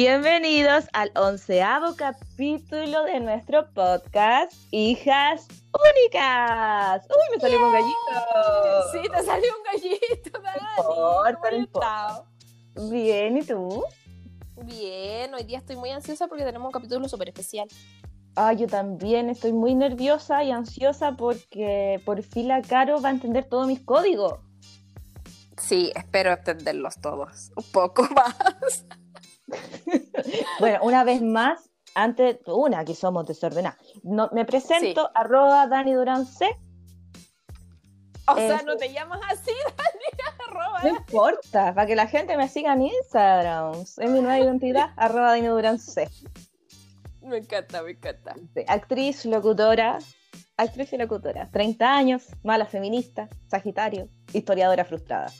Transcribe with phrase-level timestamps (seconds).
[0.00, 7.04] Bienvenidos al onceavo capítulo de nuestro podcast Hijas Únicas.
[7.10, 8.92] ¡Uy, me salió un gallito!
[8.92, 11.50] Sí, te salió un gallito, Dani.
[11.50, 12.24] no importa.
[12.88, 13.82] Bien, ¿y tú?
[14.62, 17.66] Bien, hoy día estoy muy ansiosa porque tenemos un capítulo súper especial.
[18.36, 23.12] Ah, yo también estoy muy nerviosa y ansiosa porque por fin la Caro va a
[23.12, 24.34] entender todos mis códigos.
[25.56, 27.50] Sí, espero entenderlos todos.
[27.56, 28.84] Un poco más.
[30.60, 33.78] bueno, una vez más, antes, una que somos desordenadas.
[34.02, 36.48] No, me presento, arroba Dani Durán C.
[38.26, 40.82] O sea, no te llamas así, Dani, arroba.
[40.82, 43.80] No importa, para que la gente me siga en Instagram.
[43.80, 46.08] Es mi nueva identidad, arroba Dani Durán C.
[47.22, 48.34] Me encanta, me encanta.
[48.68, 49.98] actriz, locutora,
[50.56, 51.50] actriz y locutora.
[51.50, 55.30] 30 años, mala feminista, sagitario, historiadora frustrada.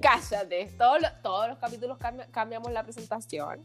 [0.00, 1.98] Cállate, todos los, todos los capítulos
[2.30, 3.62] cambiamos la presentación.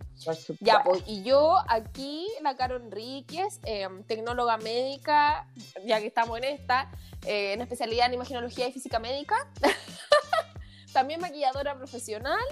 [0.59, 5.47] ya, pues, y yo aquí, la Caro Enríquez, em, tecnóloga médica,
[5.85, 6.91] ya que estamos en esta,
[7.25, 9.35] eh, en especialidad en imaginología y física médica.
[10.93, 12.43] También maquilladora profesional.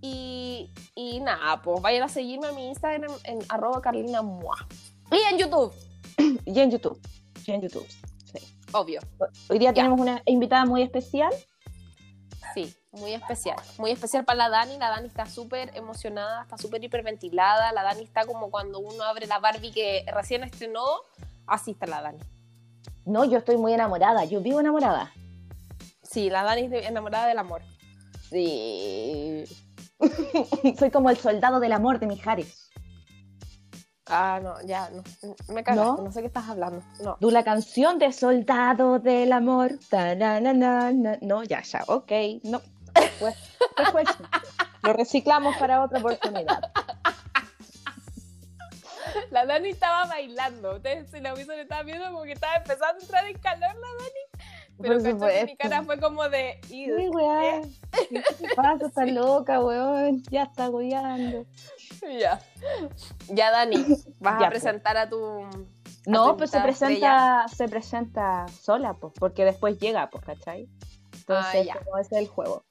[0.00, 4.22] Y, y, nada, pues vayan a seguirme a mi Instagram en, arroba carlina
[5.10, 5.74] Y en YouTube.
[6.46, 7.00] y en YouTube.
[7.44, 7.86] Y en YouTube,
[8.32, 8.38] sí.
[8.72, 9.00] Obvio.
[9.48, 11.32] Hoy día tenemos una invitada muy especial.
[12.54, 13.56] Sí, muy especial.
[13.78, 14.78] Muy especial para la Dani.
[14.78, 17.72] La Dani está súper emocionada, está súper hiperventilada.
[17.72, 20.84] La Dani está como cuando uno abre la Barbie que recién estrenó.
[21.46, 22.20] Así está la Dani.
[23.04, 24.24] No, yo estoy muy enamorada.
[24.24, 25.12] Yo vivo enamorada.
[26.02, 27.62] Sí, la Dani es enamorada del amor.
[28.30, 29.44] Sí.
[30.78, 32.68] Soy como el soldado del amor de Mijares.
[34.10, 35.02] Ah, no, ya, no.
[35.52, 36.12] Me cagaste, ¿No?
[36.12, 36.82] sé qué estás hablando.
[37.04, 37.16] No.
[37.20, 39.72] Tú la canción de Soldado del Amor.
[41.20, 42.12] no, ya, ya, ok.
[42.44, 42.60] No.
[43.18, 43.36] Pues,
[44.82, 46.72] lo reciclamos para otra oportunidad.
[49.30, 50.76] La Dani estaba bailando.
[50.76, 53.88] Ustedes si la vieron estaba viendo como que estaba empezando a entrar en calor la
[53.98, 54.38] Dani.
[54.80, 56.60] Pero que mi cara fue como de.
[56.66, 57.74] Sí, weón.
[58.08, 58.22] ¿Qué
[58.54, 58.86] pasa?
[58.86, 60.22] Está loca, weón.
[60.30, 61.46] Ya está agobiando.
[62.02, 62.40] Ya.
[63.28, 63.84] Ya, Dani,
[64.20, 64.50] vas a pues.
[64.50, 65.44] presentar a tu.
[66.06, 70.68] no, pues se presenta, se presenta sola, pues, porque después llega, pues, ¿cachai?
[71.12, 72.64] Entonces, ah, como ese es el juego.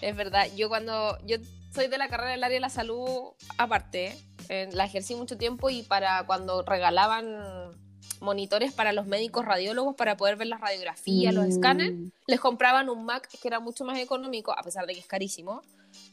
[0.00, 1.18] Es verdad, yo cuando.
[1.26, 1.36] Yo
[1.74, 4.16] soy de la carrera del área de la salud, aparte,
[4.48, 7.74] la ejercí mucho tiempo y para cuando regalaban
[8.20, 12.08] monitores para los médicos radiólogos para poder ver las radiografías, los escáneres, mm.
[12.26, 15.62] les compraban un Mac que era mucho más económico, a pesar de que es carísimo,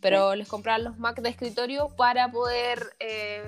[0.02, 3.44] pero les compraban los Mac de escritorio para poder eh,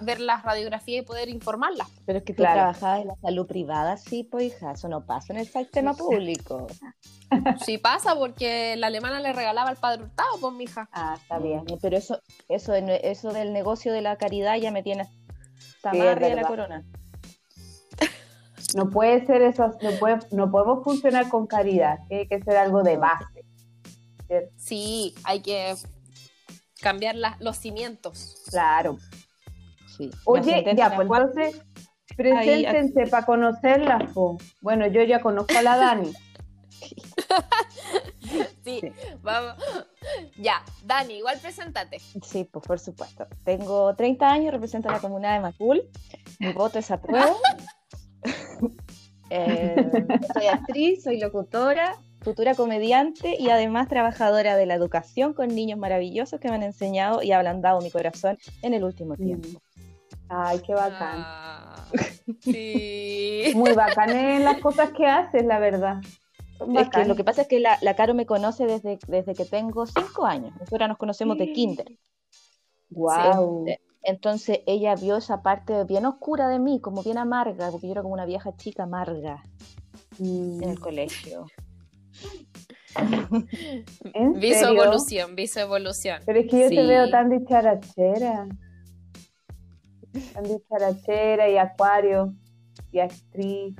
[0.00, 1.88] ver las radiografías y poder informarlas.
[2.06, 5.32] Pero es que tú trabajabas en la salud privada, sí, pues hija, eso no pasa
[5.32, 6.66] en el sistema público.
[7.64, 10.88] Sí pasa porque la alemana le regalaba el padre hurtado, pues hija.
[10.92, 15.02] Ah, está bien, pero eso, eso, eso del negocio de la caridad ya me tiene
[15.02, 16.84] hasta sí, de la corona.
[18.76, 22.82] No puede ser eso, no, puede, no podemos funcionar con caridad, tiene que ser algo
[22.82, 23.33] de base.
[24.56, 25.74] Sí, hay que
[26.80, 28.42] cambiar los cimientos.
[28.50, 28.98] Claro.
[29.96, 30.10] Sí.
[30.24, 31.62] Oye, ya, pues entonces,
[32.16, 34.10] preséntense para conocerla.
[34.60, 36.12] Bueno, yo ya conozco a la Dani.
[38.64, 38.80] sí,
[39.22, 39.54] vamos.
[40.36, 41.98] Ya, Dani, igual preséntate.
[42.22, 43.26] Sí, pues por supuesto.
[43.44, 45.82] Tengo 30 años, represento a la comunidad de Macul.
[46.40, 47.34] Mi voto es a prueba.
[49.30, 55.78] Eh, soy actriz, soy locutora, futura comediante y además trabajadora de la educación con niños
[55.78, 59.60] maravillosos que me han enseñado y ablandado mi corazón en el último tiempo.
[60.28, 61.18] Ay, qué bacán.
[61.18, 61.86] Ah,
[62.40, 63.52] sí.
[63.54, 66.00] Muy bacán en las cosas que haces, la verdad.
[66.76, 69.44] Es que lo que pasa es que la, la Caro me conoce desde, desde que
[69.44, 70.54] tengo cinco años.
[70.58, 71.86] Nosotros nos conocemos de kinder.
[72.90, 73.66] Wow.
[74.02, 78.02] Entonces ella vio esa parte bien oscura de mí, como bien amarga, porque yo era
[78.02, 79.42] como una vieja chica amarga
[80.18, 80.80] en el mm.
[82.94, 84.40] Colegio.
[84.40, 86.20] Viso evolución, viso evolución.
[86.24, 88.48] Pero es que yo te veo tan dicharachera.
[90.32, 92.34] Tan dicharachera y acuario
[92.92, 93.74] y actriz.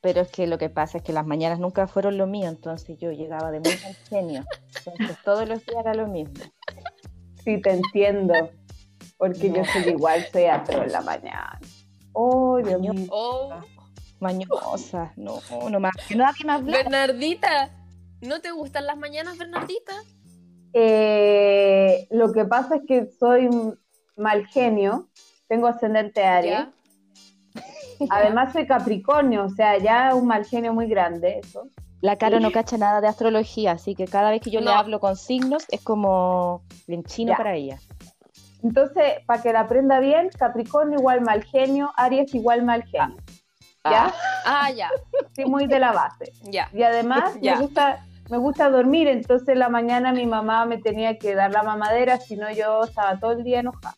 [0.00, 2.96] Pero es que lo que pasa es que las mañanas nunca fueron lo mío, entonces
[2.98, 3.72] yo llegaba de muy
[4.08, 4.44] genio.
[4.86, 6.42] Entonces todos los días era lo mismo.
[7.44, 8.34] Sí, te entiendo.
[9.18, 11.60] Porque yo soy igual teatro en la mañana.
[12.12, 12.92] Oh, Dios mío.
[13.10, 13.60] Oh.
[14.20, 15.40] Mañosa, no,
[15.70, 15.92] no más.
[16.06, 17.70] Que nadie más Bernardita,
[18.20, 19.94] ¿no te gustan las mañanas, Bernardita?
[20.72, 23.48] Eh, lo que pasa es que soy
[24.16, 25.08] mal genio,
[25.48, 26.68] tengo ascendente Aries.
[28.10, 31.68] Además soy Capricornio, o sea, ya un mal genio muy grande eso.
[32.00, 35.00] La cara no cacha nada de astrología, así que cada vez que yo le hablo
[35.00, 37.78] con signos es como bien chino para ella.
[38.62, 43.16] Entonces, para que la aprenda bien, Capricornio igual mal genio, Aries igual mal genio.
[43.84, 44.06] ¿Ya?
[44.44, 44.90] Ah, ah ya.
[45.34, 46.32] Sí, muy de la base.
[46.42, 46.68] Ya.
[46.72, 51.18] Y además me gusta me gusta dormir, entonces en la mañana mi mamá me tenía
[51.18, 53.96] que dar la mamadera, si no yo estaba todo el día enojada.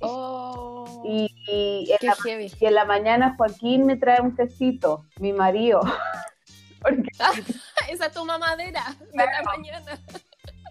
[0.00, 1.94] Oh, y, y,
[2.60, 5.80] en la, mañana Joaquín me trae un tecito, mi marido.
[7.90, 9.98] esa es tu mamadera de la mañana.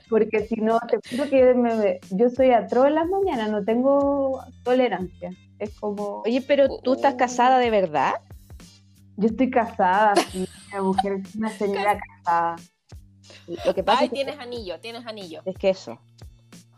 [0.08, 5.32] Porque si no, te juro que yo soy atroz en las mañanas, no tengo tolerancia.
[5.60, 6.22] Es como.
[6.26, 8.14] Oye, pero tú estás casada de verdad?
[9.16, 12.56] Yo estoy casada, sí, una mujer, una señora casada.
[13.66, 15.42] Lo que pasa Ay, tienes anillo, tienes anillo.
[15.46, 16.00] Es que eso.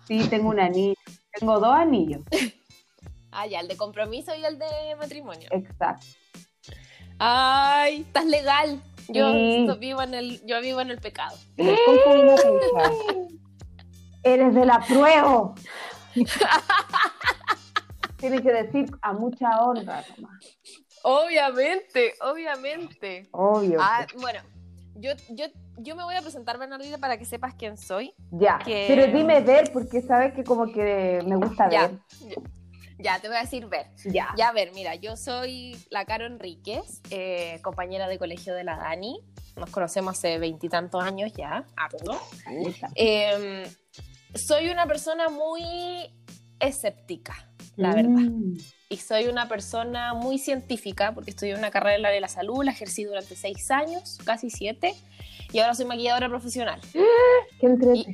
[0.07, 0.95] Sí, tengo un anillo.
[1.37, 2.21] Tengo dos anillos.
[3.31, 5.49] ah, ya, el de compromiso y el de matrimonio.
[5.51, 6.07] Exacto.
[7.19, 8.81] Ay, estás legal.
[9.09, 9.33] Yo
[9.77, 11.35] vivo en el, yo vivo en el pecado.
[14.23, 15.53] Eres de la prueba.
[18.19, 20.57] Tienes que decir a mucha honra nomás.
[21.04, 23.30] Obviamente, obviamente.
[23.31, 23.80] Obvio.
[23.81, 24.42] Ah, bueno,
[24.95, 25.45] yo, yo,
[25.77, 28.13] yo me voy a presentar, Bernardita, para que sepas quién soy.
[28.31, 31.98] Ya, pero dime ver, porque sabes que como que me gusta ver.
[32.98, 33.88] Ya, te voy a decir ver.
[34.04, 34.33] Ya.
[34.36, 39.21] Ya, ver, mira, yo soy la Caro Enríquez, eh, compañera de colegio de la Dani.
[39.56, 41.66] Nos conocemos hace veintitantos años ya,
[42.95, 43.69] eh,
[44.33, 45.62] soy una persona muy
[46.59, 48.29] escéptica, la verdad.
[48.29, 48.57] Mm
[48.89, 52.63] y soy una persona muy científica porque estudié una carrera en la de la salud,
[52.63, 54.95] la ejercí durante seis años, casi siete,
[55.51, 56.81] y ahora soy maquilladora profesional.
[57.61, 58.07] ¡Qué y,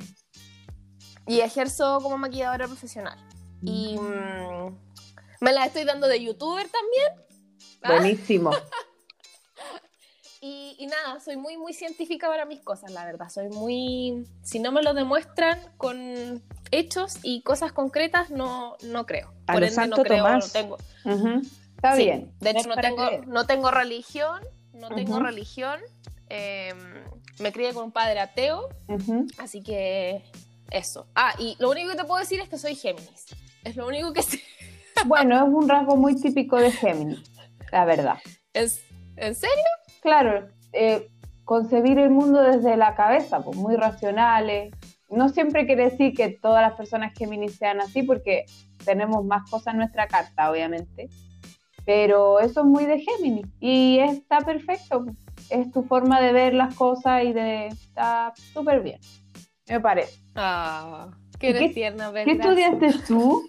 [1.28, 3.18] y, ejerzo como maquilladora profesional.
[3.64, 4.68] Y mm.
[4.68, 4.78] Mm,
[5.40, 7.26] me la estoy dando de youtuber también.
[7.82, 7.94] ¿Ah?
[7.94, 8.52] Buenísimo.
[10.46, 13.30] y, y, nada, soy muy, muy científica para mis cosas, la verdad.
[13.30, 14.28] Soy muy...
[14.44, 19.34] Si no me lo demuestran con hechos y cosas concretas no, no creo.
[19.48, 20.78] Por ende, no creo, no tengo.
[21.76, 22.32] Está bien.
[22.40, 24.40] De hecho, no tengo, no tengo religión,
[24.74, 25.80] no tengo religión.
[26.30, 26.78] Em,
[27.40, 28.70] me crié con un padre ateo,
[29.40, 30.24] así que
[30.70, 31.08] eso.
[31.16, 33.26] Ah, y lo único que te puedo decir es que soy Géminis.
[33.64, 34.42] Es lo único que sé.
[35.08, 37.24] Bueno, es un rasgo muy típico de Géminis,
[37.72, 38.20] la verdad.
[38.54, 38.82] ¿Es,
[39.18, 39.64] ¿En serio?
[40.06, 41.10] Claro, eh,
[41.46, 44.72] concebir el mundo desde la cabeza, pues muy racionales,
[45.10, 48.46] no siempre quiere decir que todas las personas Géminis sean así, porque
[48.86, 51.10] tenemos más cosas en nuestra carta, obviamente.
[51.88, 55.08] Pero eso es muy de Géminis y está perfecto.
[55.50, 57.68] Es tu forma de ver las cosas y de.
[57.70, 59.00] Está súper bien,
[59.68, 60.20] me parece.
[60.36, 61.10] Ah,
[61.40, 63.42] qué, qué tierna, ¿Qué estudiaste tú?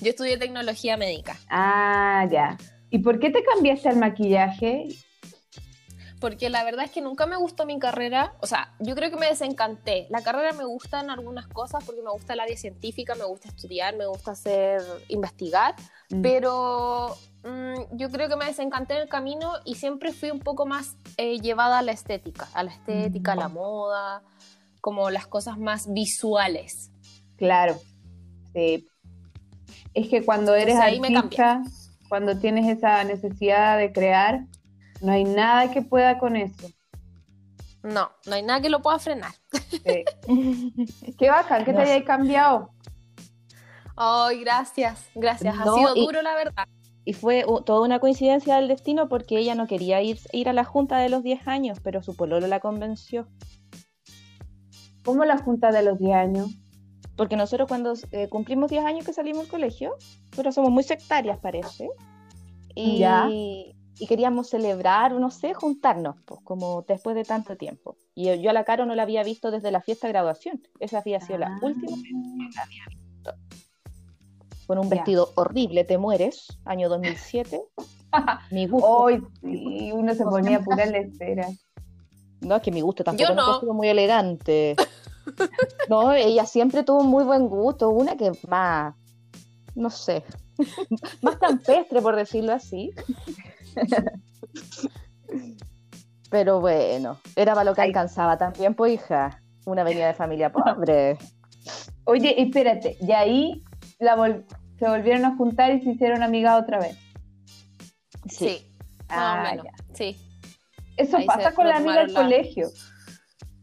[0.00, 1.36] Yo estudié tecnología médica.
[1.48, 2.58] Ah, ya.
[2.90, 4.88] ¿Y por qué te cambiaste al maquillaje?
[6.20, 9.16] Porque la verdad es que nunca me gustó mi carrera, o sea, yo creo que
[9.16, 10.06] me desencanté.
[10.10, 13.48] La carrera me gusta en algunas cosas porque me gusta el área científica, me gusta
[13.48, 15.74] estudiar, me gusta hacer, investigar,
[16.10, 16.22] mm.
[16.22, 20.66] pero mm, yo creo que me desencanté en el camino y siempre fui un poco
[20.66, 23.54] más eh, llevada a la estética, a la estética, a la mm.
[23.54, 24.22] moda,
[24.80, 26.90] como las cosas más visuales.
[27.36, 27.78] Claro,
[28.52, 28.86] sí.
[29.94, 31.62] Es que cuando eres artista,
[32.08, 34.46] cuando tienes esa necesidad de crear,
[35.00, 36.68] no hay nada que pueda con eso.
[37.82, 39.32] No, no hay nada que lo pueda frenar.
[41.18, 42.70] Qué bacán que te hayáis cambiado.
[43.96, 45.54] Ay, gracias, gracias.
[45.58, 46.68] ha sido duro, la verdad.
[47.04, 50.64] Y fue toda una coincidencia del destino porque ella no quería ir, ir a la
[50.64, 53.28] junta de los 10 años, pero su pololo la convenció.
[55.04, 56.50] ¿Cómo la junta de los 10 años?
[57.16, 59.96] Porque nosotros cuando eh, cumplimos 10 años que salimos del colegio,
[60.30, 61.88] nosotros somos muy sectarias, parece.
[62.74, 63.26] Y, ¿Ya?
[63.98, 67.96] Y queríamos celebrar, no sé, juntarnos, pues, como después de tanto tiempo.
[68.14, 70.62] Y yo, a la Caro no la había visto desde la fiesta de graduación.
[70.78, 73.32] Esa había sido la última vez que la había visto.
[74.66, 77.62] Con un vestido horrible, te mueres, año 2007.
[78.50, 78.86] mi gusto.
[78.86, 81.48] Hoy sí, uno se ponía pura espera.
[82.40, 83.72] No, es que mi gusto tampoco no.
[83.72, 84.76] muy elegante.
[85.88, 87.88] no, ella siempre tuvo muy buen gusto.
[87.90, 88.94] Una que más,
[89.74, 90.22] no sé,
[91.22, 92.92] más campestre, por decirlo así.
[96.30, 101.16] Pero bueno, era para lo que alcanzaba también, pues hija, una avenida de familia pobre.
[102.04, 103.64] Oye, espérate, y ahí
[103.98, 104.14] la
[104.78, 106.96] se volvieron a juntar y se hicieron amigas otra vez.
[108.28, 108.70] Sí,
[109.08, 109.56] ah,
[109.94, 110.16] sí.
[110.96, 112.68] Eso pasa con la amiga del colegio.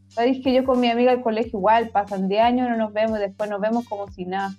[0.09, 3.19] Sabéis que yo con mi amiga del colegio igual, pasan 10 años, no nos vemos,
[3.19, 4.55] después nos vemos como si nada.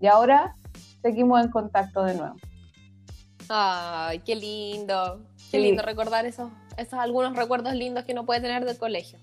[0.00, 0.54] Y ahora
[1.02, 2.36] seguimos en contacto de nuevo.
[3.48, 5.20] Ay, qué lindo.
[5.50, 9.18] Qué lindo recordar esos, esos algunos recuerdos lindos que uno puede tener del colegio.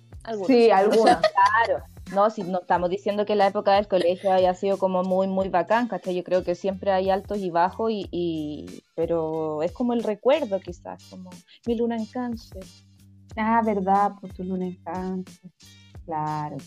[0.48, 1.84] Sí, algunos, claro.
[2.14, 5.50] No, si no estamos diciendo que la época del colegio haya sido como muy, muy
[5.50, 6.16] bacán, ¿cachai?
[6.16, 11.04] Yo creo que siempre hay altos y bajos, y, pero es como el recuerdo quizás,
[11.10, 11.30] como
[11.66, 12.64] mi luna en cáncer.
[13.36, 15.52] Ah, verdad, por tu luna en cáncer.
[16.06, 16.58] Claro.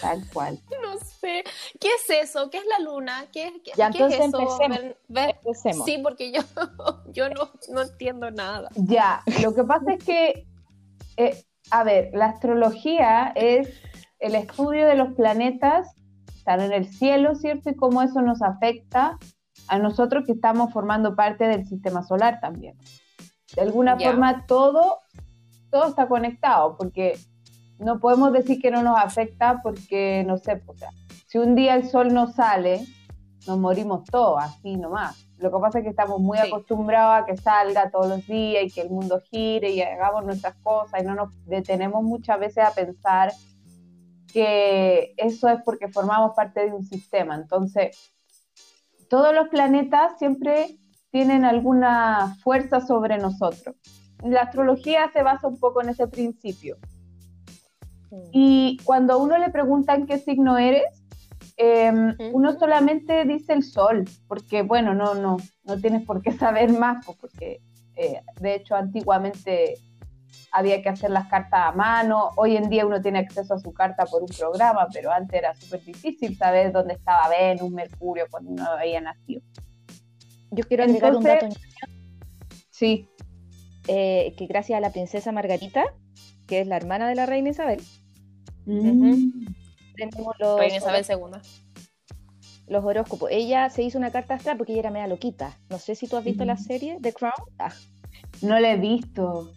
[0.00, 0.58] Tal cual.
[0.82, 1.44] No sé.
[1.80, 2.48] ¿Qué es eso?
[2.50, 3.26] ¿Qué es la luna?
[3.32, 4.20] ¿Qué, ya, entonces
[5.08, 5.84] Empecemos.
[5.84, 6.40] Sí, porque yo,
[7.12, 8.70] yo no, no, entiendo nada.
[8.74, 10.46] Ya, lo que pasa es que,
[11.16, 13.68] eh, a ver, la astrología es
[14.18, 15.94] el estudio de los planetas,
[16.36, 17.70] están en el cielo, ¿cierto?
[17.70, 19.18] Y cómo eso nos afecta
[19.66, 22.76] a nosotros que estamos formando parte del sistema solar también.
[23.54, 25.00] De alguna forma todo,
[25.70, 27.18] todo está conectado, porque
[27.78, 30.90] no podemos decir que no nos afecta porque, no sé, o sea,
[31.26, 32.84] si un día el sol no sale,
[33.46, 35.28] nos morimos todos, así nomás.
[35.38, 38.70] Lo que pasa es que estamos muy acostumbrados a que salga todos los días y
[38.70, 42.72] que el mundo gire y hagamos nuestras cosas y no nos detenemos muchas veces a
[42.72, 43.32] pensar
[44.32, 47.36] que eso es porque formamos parte de un sistema.
[47.36, 47.96] Entonces,
[49.08, 50.78] todos los planetas siempre
[51.10, 53.76] tienen alguna fuerza sobre nosotros.
[54.22, 56.76] La astrología se basa un poco en ese principio.
[58.32, 60.84] Y cuando a uno le preguntan qué signo eres,
[61.56, 66.72] em, uno solamente dice el sol, porque bueno, no, no, no tienes por qué saber
[66.72, 67.60] más, pues, porque
[67.96, 69.74] eh, de hecho antiguamente
[70.52, 73.72] había que hacer las cartas a mano, hoy en día uno tiene acceso a su
[73.72, 78.50] carta por un programa, pero antes era súper difícil saber dónde estaba Venus, Mercurio, cuando
[78.50, 79.42] uno había nacido.
[80.50, 81.48] Yo quiero agregar un dato.
[82.70, 83.08] Sí.
[83.88, 85.84] Eh, que gracias a la princesa Margarita,
[86.46, 87.80] que es la hermana de la reina Isabel,
[88.68, 89.46] Mm.
[89.96, 90.60] Tenemos los.
[90.66, 91.40] Isabel II.
[92.68, 93.30] Los horóscopos.
[93.32, 95.56] Ella se hizo una carta astral porque ella era media loquita.
[95.70, 97.32] No sé si tú has visto la serie The Crown.
[97.58, 97.72] Ah.
[98.42, 99.52] No la he visto.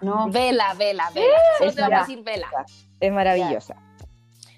[0.00, 0.30] No.
[0.30, 1.26] Vela, vela, vela.
[1.60, 2.46] Es, te a decir vela.
[3.00, 3.76] es maravillosa.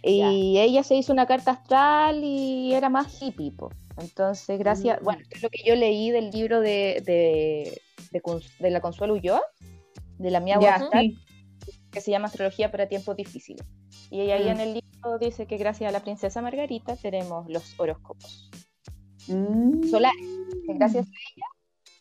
[0.02, 3.52] Y ella se hizo una carta astral y era más hippie.
[3.98, 5.00] Entonces, gracias.
[5.00, 5.04] Mm.
[5.04, 7.80] Bueno, es lo que yo leí del libro de, de,
[8.12, 9.42] de, la Consuelo Ulloa,
[10.18, 11.16] de la mía astral
[11.90, 13.66] que se llama Astrología para tiempos difíciles.
[14.10, 14.60] Y ahí en mm.
[14.60, 18.50] el libro dice que gracias a la princesa Margarita tenemos los horóscopos
[19.28, 19.84] mm.
[19.88, 20.26] solares.
[20.68, 21.46] gracias a ella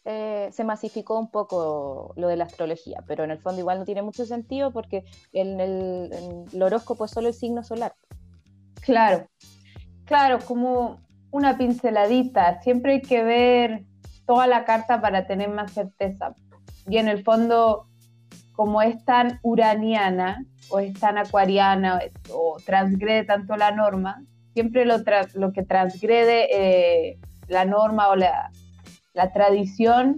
[0.05, 3.86] eh, se masificó un poco lo de la astrología, pero en el fondo igual no
[3.86, 5.03] tiene mucho sentido porque
[5.34, 7.93] en el, horóscopo es solo el signo solar.
[8.81, 9.27] Claro,
[10.05, 12.62] claro, como una pinceladita.
[12.62, 13.86] Siempre hay que ver
[14.25, 16.36] toda la carta para tener más certeza.
[16.88, 17.88] Y en el fondo
[18.59, 25.01] como es tan uraniana o es tan acuariana o, transgrede tanto la norma, siempre lo,
[25.53, 28.51] que transgrede eh, la norma o la,
[29.33, 30.17] tradición,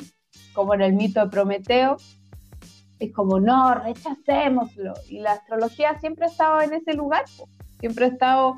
[0.56, 1.98] como en el mito de Prometeo,
[2.98, 4.96] es como, no, rechacémoslo.
[5.08, 7.26] Y la astrología siempre ha estado en ese lugar,
[7.80, 8.56] siempre ha estado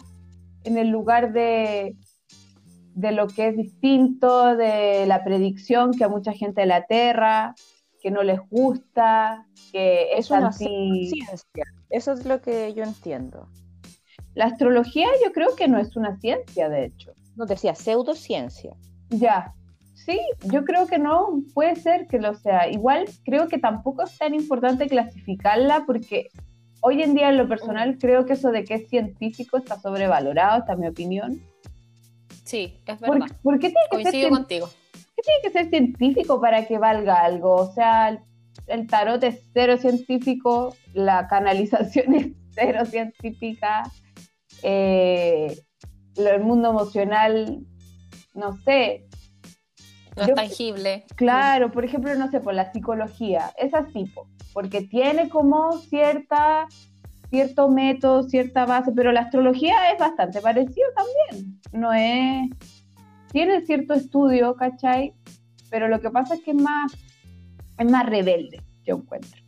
[0.63, 1.97] en el lugar de,
[2.95, 7.53] de lo que es distinto, de la predicción que a mucha gente de la Tierra,
[8.03, 11.25] que no les gusta, que es, una ciencia.
[11.89, 13.47] Eso es lo que yo entiendo.
[14.35, 17.13] La astrología yo creo que no es una ciencia, de hecho.
[17.37, 18.75] No decía pseudociencia.
[19.09, 19.53] Ya.
[19.93, 22.69] Sí, yo creo que no, puede ser que lo sea.
[22.69, 26.27] Igual creo que tampoco es tan importante clasificarla porque
[26.81, 30.59] hoy en día en lo personal creo que eso de que es científico está sobrevalorado,
[30.59, 31.41] esta es mi opinión.
[32.43, 33.27] Sí, es verdad.
[33.41, 34.69] ¿Por, qué tiene que Coincido contigo
[35.21, 37.55] tiene que ser científico para que valga algo?
[37.55, 38.19] O sea,
[38.67, 43.83] el, tarot es cero científico, la canalización es cero científica,
[44.61, 45.57] eh,
[46.15, 47.59] el mundo emocional,
[48.33, 49.05] no sé.
[50.15, 51.05] No es tangible.
[51.15, 54.11] Claro, por ejemplo, no sé, por la psicología, es así,
[54.53, 56.67] porque tiene como cierta
[57.33, 61.59] cierto método, cierta base, pero la astrología es bastante parecido también.
[61.71, 62.47] No es,
[63.33, 65.13] tiene cierto estudio, ¿cachai?
[65.69, 66.93] Pero lo que pasa es que es más,
[67.79, 69.41] es más rebelde, yo encuentro.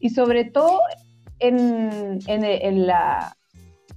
[0.00, 0.80] Y sobre todo
[1.38, 3.36] en, en, la,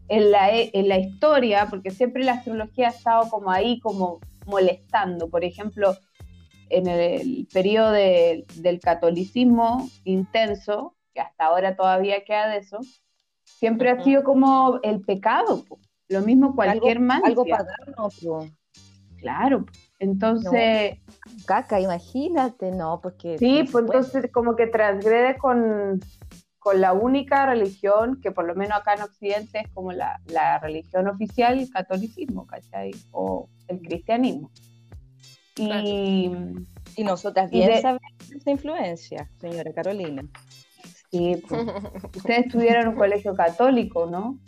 [0.07, 5.27] en, la, en la historia, porque siempre la astrología ha estado como ahí, como molestando.
[5.27, 5.95] Por ejemplo,
[6.69, 12.79] en el periodo del catolicismo intenso, que hasta ahora todavía queda de eso,
[13.43, 15.65] siempre ha sido como el pecado.
[16.09, 18.09] Lo mismo cualquier algo, Algo pagano,
[19.21, 19.65] Claro,
[19.99, 20.97] entonces...
[21.45, 23.37] caca, imagínate, no, porque...
[23.37, 25.99] Sí, pues entonces como que transgrede con,
[26.73, 30.19] la única religión que por lo menos acá en Occidente es como la,
[30.59, 32.91] religión oficial, el catolicismo, ¿cachai?
[33.11, 34.51] O el cristianismo.
[35.55, 36.31] Y,
[36.95, 40.23] y nosotras bien sabemos esa influencia, señora Carolina.
[41.11, 41.67] Sí, pues,
[42.15, 44.39] ustedes tuvieron un colegio católico, ¿no?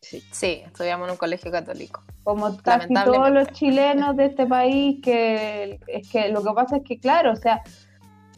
[0.00, 0.62] Sí.
[0.64, 2.02] estudiamos en un colegio católico.
[2.24, 6.82] Como casi todos los chilenos de este país, que es que lo que pasa es
[6.84, 7.62] que, claro, o sea,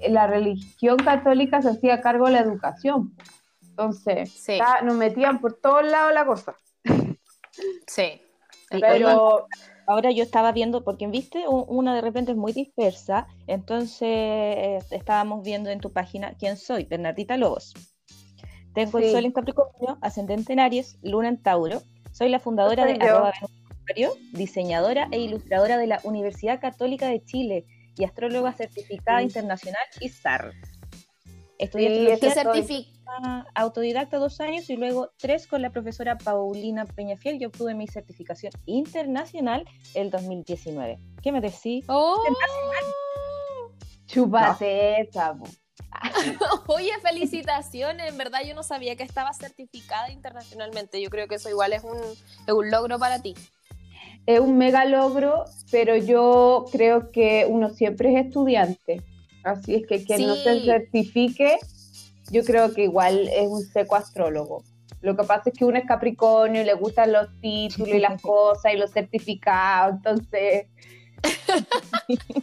[0.09, 3.15] la religión católica se hacía cargo de la educación.
[3.63, 4.47] Entonces,
[4.85, 6.55] nos metían por todos lados la cosa.
[7.87, 8.23] Sí.
[8.71, 9.47] Pero
[9.87, 15.43] ahora yo estaba viendo, porque viste, una de repente es muy dispersa, entonces eh, estábamos
[15.43, 17.75] viendo en tu página quién soy, Bernardita Lobos.
[18.75, 21.83] Tengo el sol en Capricornio, ascendente en Aries, luna en Tauro.
[22.13, 23.33] Soy la fundadora de Arroba
[24.33, 30.53] diseñadora e ilustradora de la Universidad Católica de Chile y astróloga certificada internacional ISAR.
[31.59, 32.17] Estudié
[32.67, 32.89] sí,
[33.55, 37.39] autodidacta dos años y luego tres con la profesora Paulina Peñafiel.
[37.39, 40.99] Yo obtuve mi certificación internacional el 2019.
[41.23, 41.85] ¿Qué me decís?
[41.89, 42.23] ¡Oh!
[44.07, 45.37] Chupate esa,
[46.67, 48.09] Oye, felicitaciones.
[48.09, 51.01] En verdad yo no sabía que estaba certificada internacionalmente.
[51.01, 53.35] Yo creo que eso igual es un, es un logro para ti.
[54.27, 59.03] Es un mega logro, pero yo creo que uno siempre es estudiante.
[59.43, 61.59] Así es que quien no se certifique,
[62.31, 64.63] yo creo que igual es un seco astrólogo.
[65.01, 68.21] Lo que pasa es que uno es Capricornio y le gustan los títulos y las
[68.23, 70.67] cosas y los certificados, entonces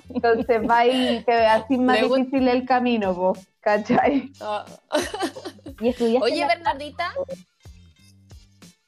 [0.09, 4.31] entonces va y te así más difícil el camino, vos, ¿cachai?
[4.41, 4.65] Ah.
[6.21, 7.13] Oye, Bernardita.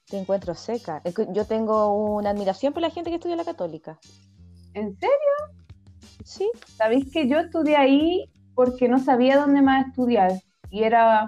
[0.08, 1.02] Te encuentro seca.
[1.34, 4.00] Yo tengo una admiración por la gente que estudia la católica.
[4.74, 5.60] ¿En serio?
[6.24, 6.50] Sí.
[6.76, 10.34] Sabéis que yo estudié ahí porque no sabía dónde más estudiar
[10.70, 11.28] y era,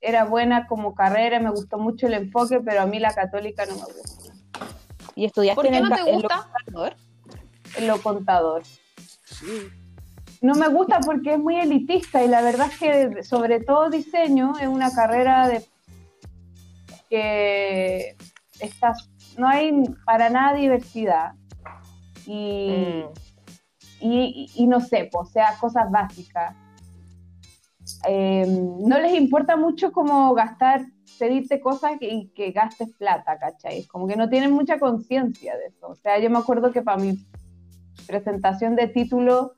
[0.00, 3.74] era buena como carrera, me gustó mucho el enfoque, pero a mí la católica no
[3.74, 4.34] me gusta.
[5.14, 6.50] ¿Y estudiaste ¿Por qué no te gusta?
[6.66, 7.11] en
[7.80, 8.62] lo contador.
[10.40, 14.54] No me gusta porque es muy elitista y la verdad es que sobre todo diseño
[14.60, 15.64] es una carrera de
[17.08, 18.16] que
[19.38, 19.72] no hay
[20.04, 21.32] para nada diversidad
[22.26, 23.04] y,
[24.00, 24.68] mm.
[24.68, 26.56] no sé, o sea, cosas básicas.
[28.04, 30.86] Em, no les importa mucho como gastar,
[31.18, 33.84] pedirte cosas y que gastes plata, ¿cachai?
[33.84, 35.88] Como que no tienen mucha conciencia de eso.
[35.88, 37.18] O sea, yo me acuerdo que para mí
[38.06, 39.54] presentación de título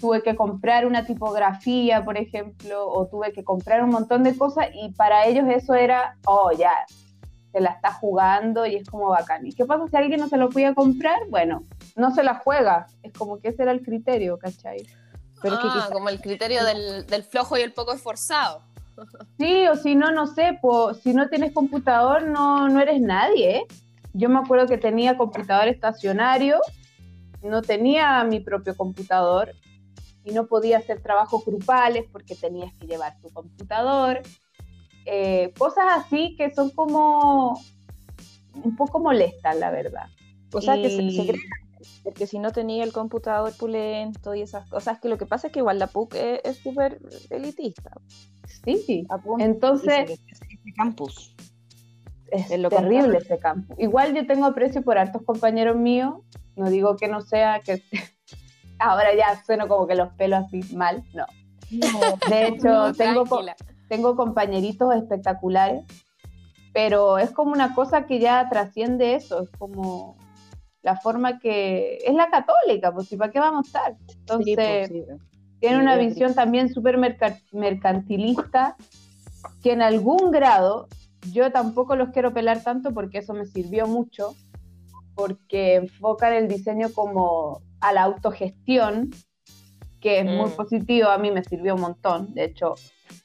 [0.00, 4.68] tuve que comprar una tipografía, por ejemplo, o tuve que comprar un montón de cosas
[4.74, 6.72] y para ellos eso era, oh, ya,
[7.52, 9.46] se la está jugando y es como bacán.
[9.46, 11.18] ¿Y qué pasa si alguien no se lo puede comprar?
[11.30, 11.64] Bueno,
[11.96, 14.86] no se la juega, es como que ese era el criterio, ¿cachai?
[15.42, 18.62] Pero ah, como el criterio del, del, flojo y el poco esforzado.
[19.38, 23.58] Sí, o si no, no sé, pues, si no tienes computador no, no eres nadie.
[23.58, 23.66] ¿eh?
[24.14, 26.58] Yo me acuerdo que tenía computador estacionario
[27.46, 29.52] no tenía mi propio computador
[30.24, 34.22] y no podía hacer trabajos grupales porque tenías que llevar tu computador.
[35.04, 37.60] Eh, cosas así que son como
[38.64, 40.08] un poco molestas, la verdad.
[40.60, 41.32] Sea, que se, se
[42.02, 45.52] porque si no tenía el computador pulento y esas cosas, que lo que pasa es
[45.52, 47.90] que igual la PUC es súper elitista.
[48.64, 49.06] Sí, sí.
[49.38, 50.20] Entonces...
[50.76, 51.34] campus.
[52.30, 53.76] Es, terrible ese campus.
[53.78, 56.14] Igual yo tengo aprecio por altos compañeros míos
[56.56, 57.82] no digo que no sea, que
[58.78, 61.26] ahora ya sueno como que los pelos así mal, no.
[62.28, 63.24] de hecho, tengo,
[63.88, 65.84] tengo compañeritos espectaculares,
[66.72, 70.16] pero es como una cosa que ya trasciende eso, es como
[70.82, 73.96] la forma que es la católica, pues ¿y para qué vamos a estar?
[74.08, 74.90] Entonces,
[75.58, 76.98] tiene una visión también súper
[77.52, 78.76] mercantilista
[79.62, 80.88] que en algún grado
[81.32, 84.34] yo tampoco los quiero pelar tanto porque eso me sirvió mucho,
[85.16, 89.10] porque enfocan el diseño como a la autogestión,
[90.00, 90.56] que es muy mm.
[90.56, 92.74] positivo, a mí me sirvió un montón, de hecho,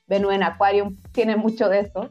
[0.07, 2.09] Venus en Aquarium tiene mucho de eso.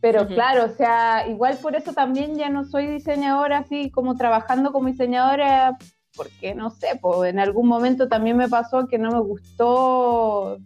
[0.00, 4.70] Pero claro, o sea, igual por eso también ya no soy diseñadora así como trabajando
[4.70, 5.78] como diseñadora,
[6.14, 10.58] porque no sé, pues en algún momento también me pasó que no me gustó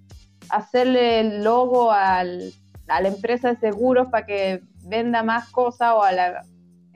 [0.51, 2.53] hacerle el logo al,
[2.89, 6.43] a la empresa de seguros para que venda más cosas o a la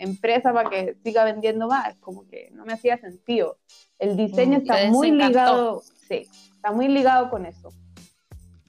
[0.05, 3.59] empresa para que siga vendiendo más, como que no me hacía sentido.
[3.99, 7.71] El diseño mm, está muy ligado, sí, está muy ligado con eso.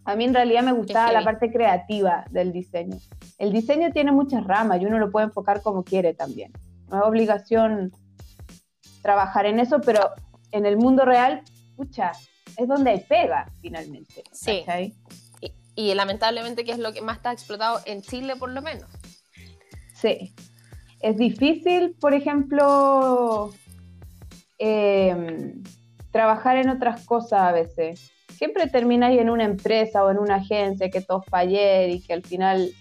[0.06, 2.98] A mí en realidad me gustaba la parte creativa del diseño.
[3.38, 6.52] El diseño tiene muchas ramas y uno lo puede enfocar como quiere también.
[6.90, 7.94] No es obligación
[9.02, 10.12] trabajar en eso, pero
[10.52, 11.42] en el mundo real,
[11.76, 12.12] pucha,
[12.58, 14.24] es donde pega finalmente.
[14.32, 14.66] Sí.
[15.40, 18.90] Y, y lamentablemente que es lo que más está explotado en Chile por lo menos.
[19.96, 20.34] Sí,
[21.04, 23.52] es difícil, por ejemplo,
[24.58, 25.62] em,
[26.12, 28.10] trabajar en otras cosas a veces.
[28.30, 32.24] Siempre termináis en una empresa o en una agencia que todo falla y que al
[32.24, 32.72] final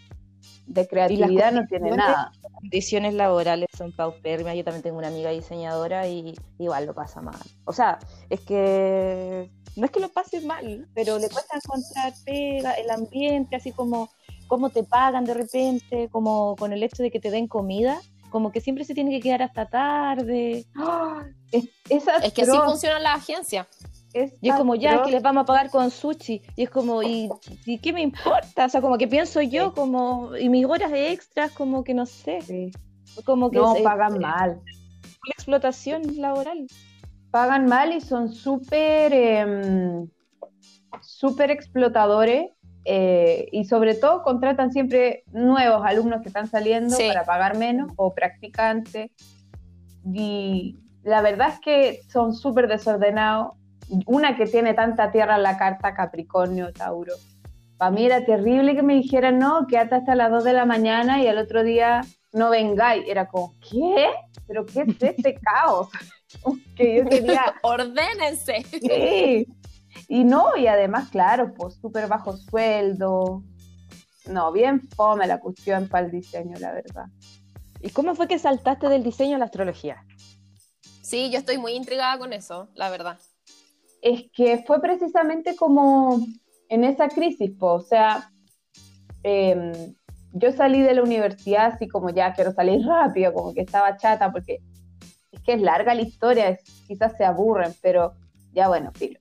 [0.68, 2.30] de creatividad no tiene nada.
[2.42, 4.54] Las condiciones laborales son paupérrimas.
[4.54, 7.34] Yo también tengo una amiga diseñadora y igual lo pasa mal.
[7.64, 7.98] O sea,
[8.30, 13.56] es que no es que lo pase mal, pero le cuesta encontrar pega, el ambiente,
[13.56, 14.10] así como
[14.46, 18.00] cómo te pagan de repente, como con el hecho de que te den comida,
[18.32, 20.64] como que siempre se tiene que quedar hasta tarde.
[20.74, 21.24] ¡Ah!
[21.52, 23.68] Es, es, que así funciona la agencia.
[24.14, 26.42] y es como, ya, que les vamos a pagar con sushi.
[26.56, 27.28] Y es como, ¿y,
[27.66, 28.64] ¿y, qué me importa?
[28.64, 32.72] O sea, como que pienso yo, como, y mis horas extras, como que no sé.
[33.26, 34.60] Como que no, pagan mal.
[35.28, 36.66] La explotación laboral.
[37.30, 40.08] Pagan mal y son súper, em,
[41.02, 42.50] súper explotadores
[42.84, 48.14] eh, y sobre todo contratan siempre nuevos alumnos que están saliendo para pagar menos o
[48.14, 49.10] practicantes.
[50.12, 53.52] Y la verdad es que son súper desordenados.
[54.06, 57.14] Una que tiene tanta tierra en la carta, Capricornio, Tauro.
[57.76, 61.20] Para mí era terrible que me dijeran, no, quédate hasta las 2 de la mañana
[61.20, 63.04] y al otro día no vengáis.
[63.06, 64.08] Era como, ¿qué?
[64.46, 65.88] ¿Pero qué es este caos?
[66.76, 67.54] que yo quería...
[67.62, 68.62] Ordénense.
[68.62, 69.46] Sí.
[70.08, 73.42] Y no, y además, claro, pues súper bajo sueldo.
[74.26, 77.06] No, bien fome la cuestión para el diseño, la verdad.
[77.80, 80.04] ¿Y cómo fue que saltaste del diseño a la astrología?
[81.02, 83.18] Sí, yo estoy muy intrigada con eso, la verdad.
[84.00, 86.24] Es que fue precisamente como
[86.68, 88.30] en esa crisis, pues, o sea,
[89.22, 89.94] em,
[90.32, 94.32] yo salí de la universidad así como ya quiero salir rápido, como que estaba chata,
[94.32, 94.60] porque
[95.32, 98.14] es que es larga la historia, quizás se aburren, pero
[98.52, 99.20] ya bueno, filo.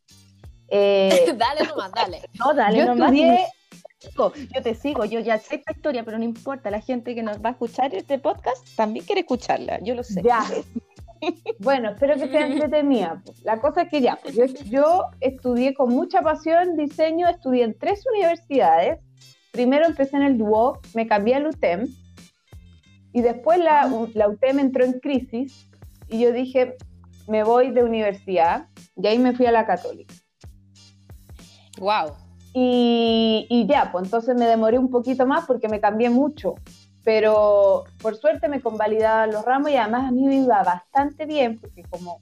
[0.71, 2.21] Eh, dale nomás, dale.
[2.39, 3.11] No, dale yo nomás.
[3.13, 7.37] yo te sigo, yo ya sé esta historia, pero no importa, la gente que nos
[7.43, 10.23] va a escuchar este podcast también quiere escucharla, yo lo sé.
[10.23, 10.43] Ya.
[11.59, 13.21] bueno, espero que sea entretenida.
[13.43, 18.03] La cosa es que ya, yo, yo estudié con mucha pasión diseño, estudié en tres
[18.11, 18.99] universidades.
[19.51, 21.85] Primero empecé en el Duoc, me cambié al UTEM
[23.13, 25.69] y después la, la UTEM entró en crisis
[26.07, 26.77] y yo dije,
[27.27, 30.13] me voy de universidad y ahí me fui a la católica.
[31.79, 32.11] Wow.
[32.53, 36.55] Y, ya, pues entonces me demoré un poquito más porque me cambié mucho.
[37.03, 41.57] Pero por suerte me convalidaban los ramos y además a mí me iba bastante bien
[41.59, 42.19] porque como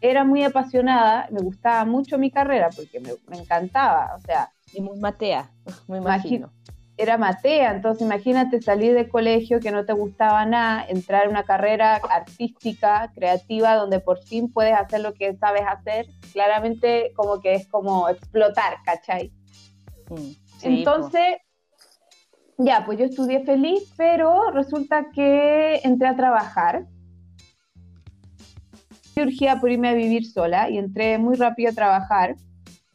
[0.00, 4.14] era muy apasionada, me gustaba mucho mi carrera porque me, me encantaba.
[4.16, 5.50] O sea, y muy matea,
[5.88, 6.50] me imagino
[6.96, 11.42] era matea, entonces imagínate salir del colegio que no te gustaba nada, entrar en una
[11.42, 17.54] carrera artística, creativa, donde por fin puedes hacer lo que sabes hacer, claramente como que
[17.54, 19.32] es como explotar, ¿cachai?
[20.62, 21.38] Entonces,
[22.58, 26.86] ya, pues yo estudié feliz, pero resulta que entré a trabajar.
[29.16, 32.36] Urgía por irme a vivir sola y entré muy rápido a trabajar.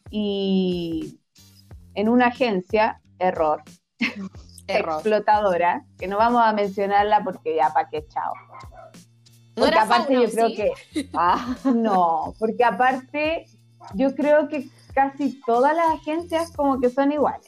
[0.09, 1.19] Y
[1.93, 3.63] en una agencia, error,
[4.67, 8.33] explotadora, que no vamos a mencionarla porque ya para qué chao.
[9.55, 10.71] Porque aparte yo creo que
[11.13, 13.45] ah, no, porque aparte
[13.93, 17.47] yo creo que casi todas las agencias como que son iguales.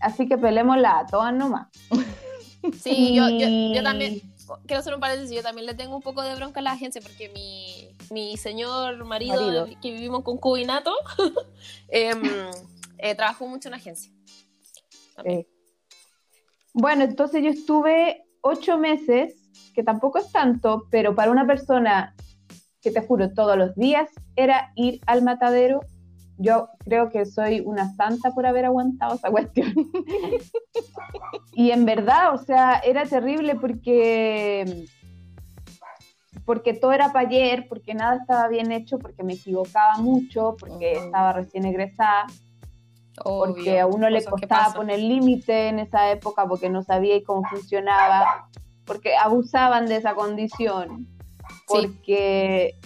[0.00, 1.68] Así que pelémosla a todas nomás.
[2.78, 4.20] Sí, yo, yo, también,
[4.66, 7.00] quiero hacer un paréntesis, yo también le tengo un poco de bronca a la agencia
[7.00, 10.94] porque mi, mi señor marido, que vivimos con cubinato,
[11.88, 12.20] em,
[12.98, 14.12] eh, trabajó mucho en agencia.
[15.16, 15.46] También.
[16.74, 19.34] Bueno, entonces yo estuve ocho meses,
[19.74, 22.14] que tampoco es tanto, pero para una persona
[22.80, 25.80] que te juro todos los días era ir al matadero.
[26.38, 29.74] Yo creo que soy una santa por haber aguantado esa cuestión.
[31.52, 34.86] y en verdad, o sea, era terrible porque
[36.46, 40.92] porque todo era para ayer, porque nada estaba bien hecho, porque me equivocaba mucho, porque
[40.92, 42.26] estaba recién egresada
[43.24, 48.48] porque a uno le costaba poner límite en esa época porque no sabía cómo funcionaba,
[48.84, 51.06] porque abusaban de esa condición,
[51.66, 52.78] porque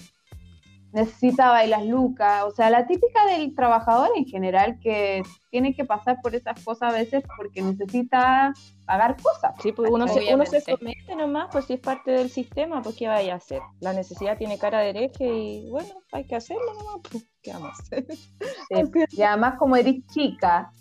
[0.95, 6.21] necesitaba las lucas, o sea, la típica del trabajador en general que tiene que pasar
[6.23, 8.53] por esas cosas a veces porque necesita
[8.87, 9.55] pagar cosas.
[9.61, 12.95] Sí, pues uno se, uno se, somete nomás, pues si es parte del sistema, pues
[12.95, 13.61] ¿qué vaya a hacer?
[13.81, 17.83] La necesidad tiene cara derecha y bueno, hay que hacerlo nomás, pues ¿qué vamos a
[17.83, 18.07] hacer?
[19.13, 20.73] y además como eres chica,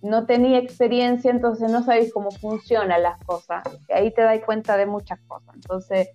[0.00, 3.64] no tenía experiencia, entonces no sabéis cómo funcionan las cosas.
[3.88, 5.54] Y ahí te das cuenta de muchas cosas.
[5.54, 6.08] Entonces,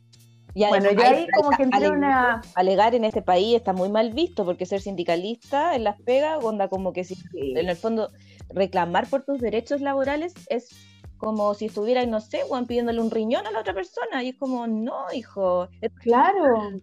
[0.53, 2.41] bueno, yo ahí como que entré una...
[2.55, 6.67] Alegar en este país está muy mal visto, porque ser sindicalista en las pegas, onda
[6.67, 8.09] como que si, en el fondo
[8.49, 10.69] reclamar por tus derechos laborales es
[11.17, 14.37] como si estuvieras, no sé, Juan, pidiéndole un riñón a la otra persona, y es
[14.37, 15.67] como, no, hijo.
[16.01, 16.79] Claro.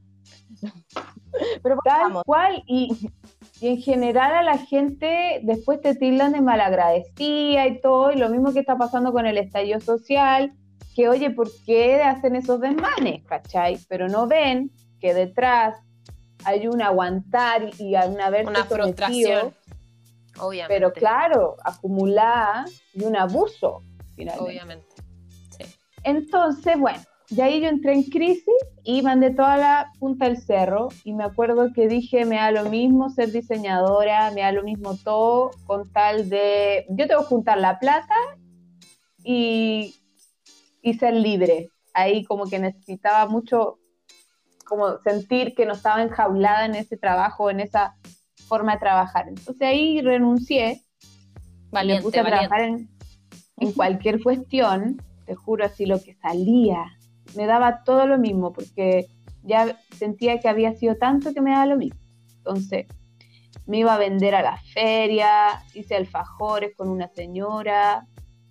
[1.62, 3.10] Pero Tal cual, y,
[3.60, 8.30] y en general a la gente después te tildan de malagradecida y todo, y lo
[8.30, 10.52] mismo que está pasando con el estallido social,
[10.94, 13.22] que oye, ¿por qué hacen esos desmanes?
[13.26, 13.78] ¿Cachai?
[13.88, 15.76] Pero no ven que detrás
[16.44, 19.54] hay un aguantar y una haberse una frustración,
[20.38, 20.74] obviamente.
[20.74, 23.82] Pero claro, acumulada y un abuso,
[24.14, 24.50] finalmente.
[24.50, 24.94] Obviamente,
[25.50, 25.64] sí.
[26.02, 30.88] Entonces, bueno, y ahí yo entré en crisis y mandé toda la punta del cerro
[31.02, 34.96] y me acuerdo que dije, me da lo mismo ser diseñadora, me da lo mismo
[34.96, 38.14] todo, con tal de, yo tengo que juntar la plata
[39.24, 39.96] y,
[40.82, 41.70] y ser libre.
[41.94, 43.78] Ahí como que necesitaba mucho,
[44.64, 47.96] como sentir que no estaba enjaulada en ese trabajo, en esa
[48.46, 49.26] forma de trabajar.
[49.28, 50.82] Entonces ahí renuncié,
[51.72, 52.88] valiente, me puse a trabajar en,
[53.56, 56.95] en cualquier cuestión, te juro así lo que salía,
[57.34, 59.06] me daba todo lo mismo, porque
[59.42, 62.00] ya sentía que había sido tanto que me daba lo mismo.
[62.38, 62.86] Entonces,
[63.66, 68.06] me iba a vender a la feria, hice alfajores con una señora,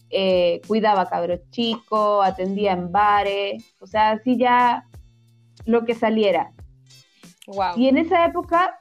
[0.10, 4.86] eh, cuidaba cabros chicos, atendía en bares, o sea, así ya
[5.66, 6.52] lo que saliera.
[7.76, 8.80] Y en esa época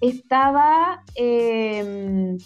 [0.00, 1.02] estaba,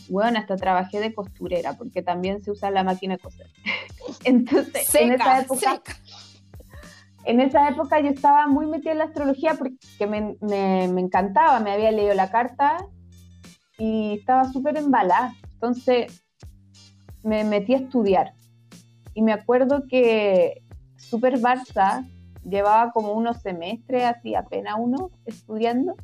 [0.09, 3.51] bueno, em, hasta trabajé de costurera, porque también se usa la máquina de coser.
[4.25, 5.83] Entonces, en esa época
[7.25, 11.91] en esa época yo estaba muy metida en la astrología porque me, encantaba, me había
[11.91, 12.87] leído la carta
[13.79, 15.35] y estaba súper embalada.
[15.55, 16.23] Entonces
[17.23, 18.33] me metí a estudiar.
[19.15, 20.63] Y me acuerdo que
[20.97, 22.09] Super Barça
[22.43, 25.95] llevaba como unos semestres, así apenas uno, estudiando.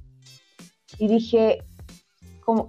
[0.99, 1.65] Y dije,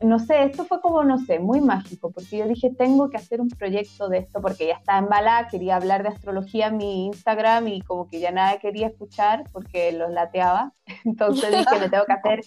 [0.01, 3.41] no sé, esto fue como, no sé, muy mágico, porque yo dije, tengo que hacer
[3.41, 7.67] un proyecto de esto, porque ya estaba embalada, quería hablar de astrología en mi Instagram
[7.67, 10.73] y como que ya nada quería escuchar porque los lateaba.
[11.05, 12.41] Entonces dije, me tengo que hacer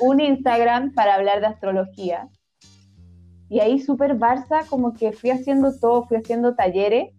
[0.00, 2.28] un Instagram para hablar de astrología.
[3.48, 7.14] Y ahí súper Barça, como que fui haciendo todo, fui haciendo talleres,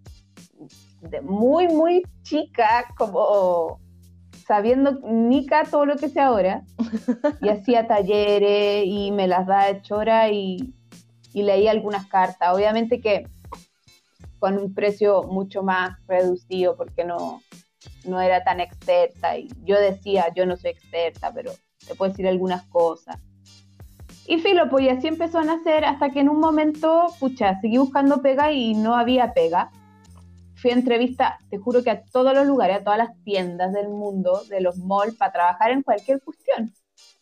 [1.02, 3.80] de muy, muy chica, como
[4.50, 6.64] sabiendo Nica todo lo que sé ahora,
[7.40, 10.74] y hacía talleres y me las da de chora y,
[11.34, 12.56] y leí algunas cartas.
[12.56, 13.28] Obviamente que
[14.40, 17.44] con un precio mucho más reducido porque no,
[18.06, 21.52] no era tan experta y yo decía, yo no soy experta, pero
[21.88, 23.18] te puedo decir algunas cosas.
[24.26, 27.78] Y filo, pues y así empezó a nacer hasta que en un momento, pucha, seguí
[27.78, 29.70] buscando pega y no había pega
[30.60, 33.90] fui a entrevista, te juro que a todos los lugares, a todas las tiendas del
[33.90, 36.74] mundo, de los malls, para trabajar en cualquier cuestión,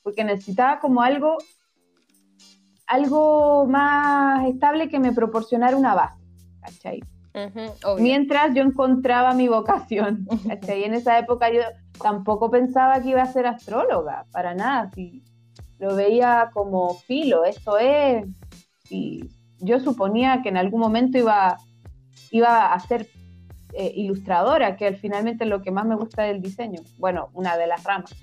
[0.04, 1.38] porque necesitaba como algo,
[2.88, 6.24] algo más estable que me proporcionara una base,
[6.62, 7.04] ¿cachai?
[8.00, 10.84] Mientras yo encontraba mi vocación, ¿cachai?
[10.84, 11.62] En esa época yo
[12.02, 15.24] tampoco pensaba que iba a ser astróloga, para nada, si
[15.78, 18.26] lo veía como filo, esto es,
[18.90, 21.58] y yo suponía que en algún momento iba
[22.32, 23.08] iba a ser
[23.74, 26.82] eh, ilustradora, que finalmente es lo que más me gusta del diseño.
[26.98, 28.14] Bueno, una de las ramas.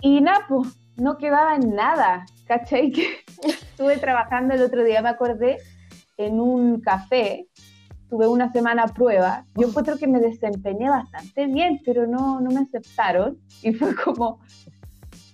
[0.00, 2.90] Y Napo, pues, no quedaba en nada, ¿cachai?
[3.40, 5.58] Que estuve trabajando el otro día, me acordé,
[6.16, 7.46] en un café,
[8.10, 12.60] tuve una semana prueba, yo encuentro que me desempeñé bastante bien, pero no, no me
[12.60, 14.40] aceptaron y fue como,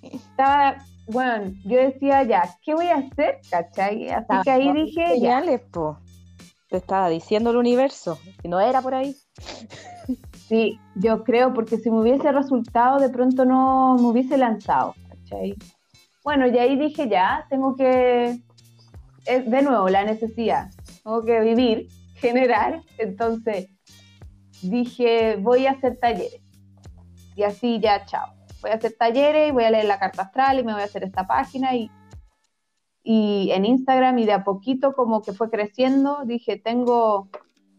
[0.02, 3.40] estaba, bueno, yo decía ya, ¿qué voy a hacer?
[3.50, 4.10] ¿Cachai?
[4.10, 5.40] Así que ahí dije, ya,
[6.68, 9.14] te estaba diciendo el universo, que no era por ahí.
[10.48, 14.94] Sí, yo creo, porque si me hubiese resultado, de pronto no me hubiese lanzado.
[16.22, 18.38] Bueno, y ahí dije ya, tengo que,
[19.26, 20.70] de nuevo, la necesidad,
[21.02, 23.68] tengo que vivir, generar, entonces
[24.62, 26.42] dije, voy a hacer talleres.
[27.34, 28.32] Y así ya, chao.
[28.62, 31.04] Voy a hacer talleres, voy a leer la carta astral y me voy a hacer
[31.04, 31.90] esta página y
[33.08, 37.28] y en Instagram y de a poquito como que fue creciendo, dije, tengo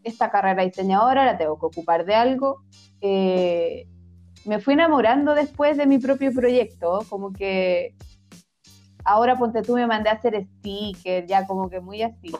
[0.02, 2.62] esta carrera diseñadora, la tengo que ocupar de algo.
[3.02, 3.86] Eh,
[4.46, 7.94] me fui enamorando después de mi propio proyecto, como que
[9.04, 12.32] ahora ponte tú me mandé a hacer sticker, ya como que muy así.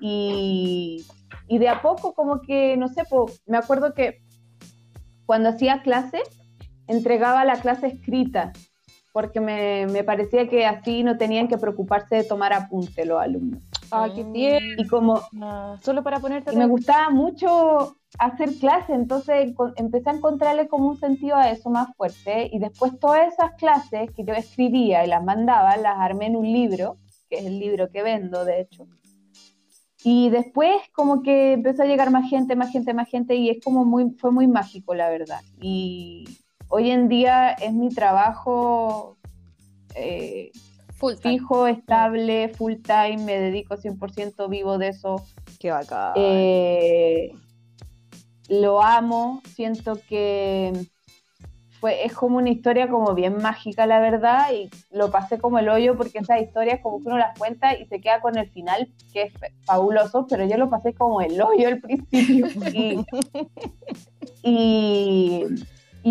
[0.00, 1.06] Y,
[1.46, 3.04] y de a poco como que, no sé,
[3.46, 4.24] me acuerdo que
[5.24, 6.20] cuando hacía clase,
[6.88, 8.52] entregaba la clase escrita
[9.14, 13.62] porque me, me, parecía que así no tenían que preocuparse de tomar apunte los alumnos.
[13.92, 14.74] Ah, qué bien.
[14.76, 15.20] Y como...
[15.82, 16.52] Solo para ponerte...
[16.52, 21.70] Y me gustaba mucho hacer clases, entonces empecé a encontrarle como un sentido a eso
[21.70, 26.26] más fuerte y después todas esas clases que yo escribía y las mandaba, las armé
[26.26, 26.96] en un libro,
[27.30, 28.88] que es el libro que vendo, de hecho.
[30.02, 33.62] Y después como que empezó a llegar más gente, más gente, más gente y es
[33.64, 35.40] como muy, fue muy mágico, la verdad.
[35.60, 36.24] Y,
[36.68, 39.16] hoy en día es mi trabajo
[39.94, 40.52] eh,
[41.20, 45.24] fijo, estable, full time, me dedico 100% vivo de eso.
[45.58, 46.12] Qué bacán.
[46.16, 47.32] Eh,
[48.48, 50.72] lo amo, siento que
[51.80, 55.68] fue, es como una historia como bien mágica, la verdad, y lo pasé como el
[55.68, 58.90] hoyo porque esas historias como que uno las cuenta y se queda con el final,
[59.12, 59.32] que es
[59.66, 62.46] fabuloso, pero yo lo pasé como el hoyo al principio.
[62.72, 63.04] y,
[64.42, 65.44] y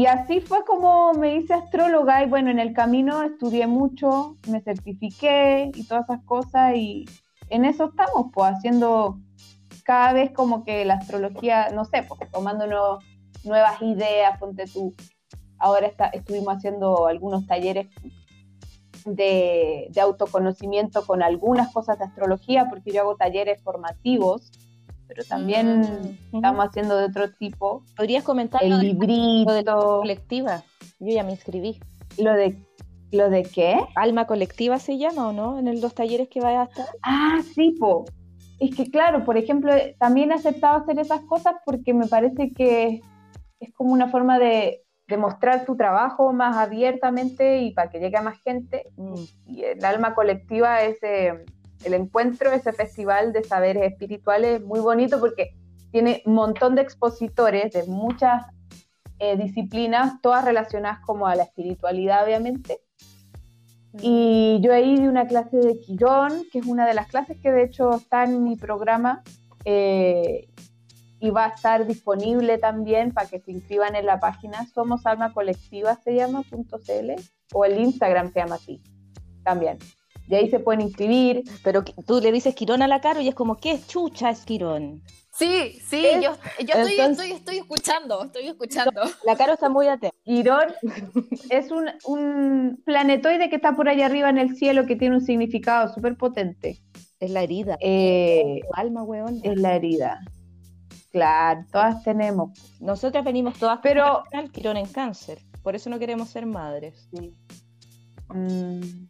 [0.07, 5.71] así fue como me hice astróloga y bueno, en el camino estudié mucho, me certifiqué
[5.73, 7.05] y todas esas cosas y
[7.49, 9.19] en eso estamos, pues haciendo
[9.83, 12.65] cada vez como que la astrología, no sé, pues tomando
[13.43, 14.95] nuevas ideas, ponte tú.
[15.59, 17.87] Ahora está, estuvimos haciendo algunos talleres
[19.05, 24.51] de, de, autoconocimiento con algunas cosas de astrología, porque yo hago talleres formativos
[25.07, 27.83] pero también mm, estamos haciendo de otro tipo.
[27.95, 29.53] ¿Podrías comentar el lo librito?
[29.53, 30.63] De, colectiva.
[30.99, 31.79] Yo ya me inscribí.
[32.17, 32.57] ¿Lo de,
[33.11, 33.79] ¿Lo de qué?
[33.95, 35.59] Alma colectiva se llama, ¿o no?
[35.59, 36.87] En el, los talleres que vaya a estar.
[37.03, 38.05] Ah, sí, po.
[38.59, 43.01] Es que claro, por ejemplo, también he aceptado hacer esas cosas porque me parece que
[43.59, 48.17] es como una forma de, de mostrar tu trabajo más abiertamente y para que llegue
[48.17, 48.87] a más gente.
[48.95, 49.23] Mm.
[49.47, 50.97] Y el alma colectiva es...
[51.03, 51.45] Eh,
[51.83, 55.55] el encuentro, ese festival de saberes espirituales, muy bonito porque
[55.91, 58.45] tiene un montón de expositores de muchas
[59.19, 62.81] eh, disciplinas, todas relacionadas como a la espiritualidad, obviamente.
[63.93, 63.97] Mm.
[64.01, 67.51] Y yo ahí di una clase de Quirón, que es una de las clases que
[67.51, 69.21] de hecho está en mi programa
[69.65, 70.49] eh,
[71.19, 75.31] y va a estar disponible también para que se inscriban en la página Somos Alma
[75.31, 77.15] Colectiva, se llama, .cl,
[77.53, 78.81] o el Instagram se llama así,
[79.43, 79.77] también
[80.27, 81.43] y ahí se pueden inscribir.
[81.63, 85.01] Pero tú le dices Quirón a la Caro y es como, ¿qué chucha es Quirón?
[85.31, 89.01] Sí, sí, yo, estoy, estoy, estoy, escuchando, estoy escuchando.
[89.25, 90.15] La Caro está muy atenta.
[90.23, 90.73] Quirón
[91.49, 95.21] es un, un, planetoide que está por allá arriba en el cielo que tiene un
[95.21, 96.83] significado súper potente.
[97.19, 97.77] Es la herida.
[97.79, 99.39] Eh, alma, weón.
[99.43, 100.19] Es la herida.
[101.11, 102.51] Claro, todas tenemos.
[102.79, 105.39] Nosotras venimos todas pero el Quirón en cáncer.
[105.63, 107.07] Por eso no queremos ser madres.
[107.11, 107.33] Sí.
[108.29, 109.07] Mm.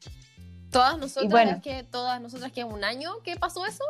[0.74, 3.84] Todas nosotras, que, todas nosotras que un año ¿qué pasó eso.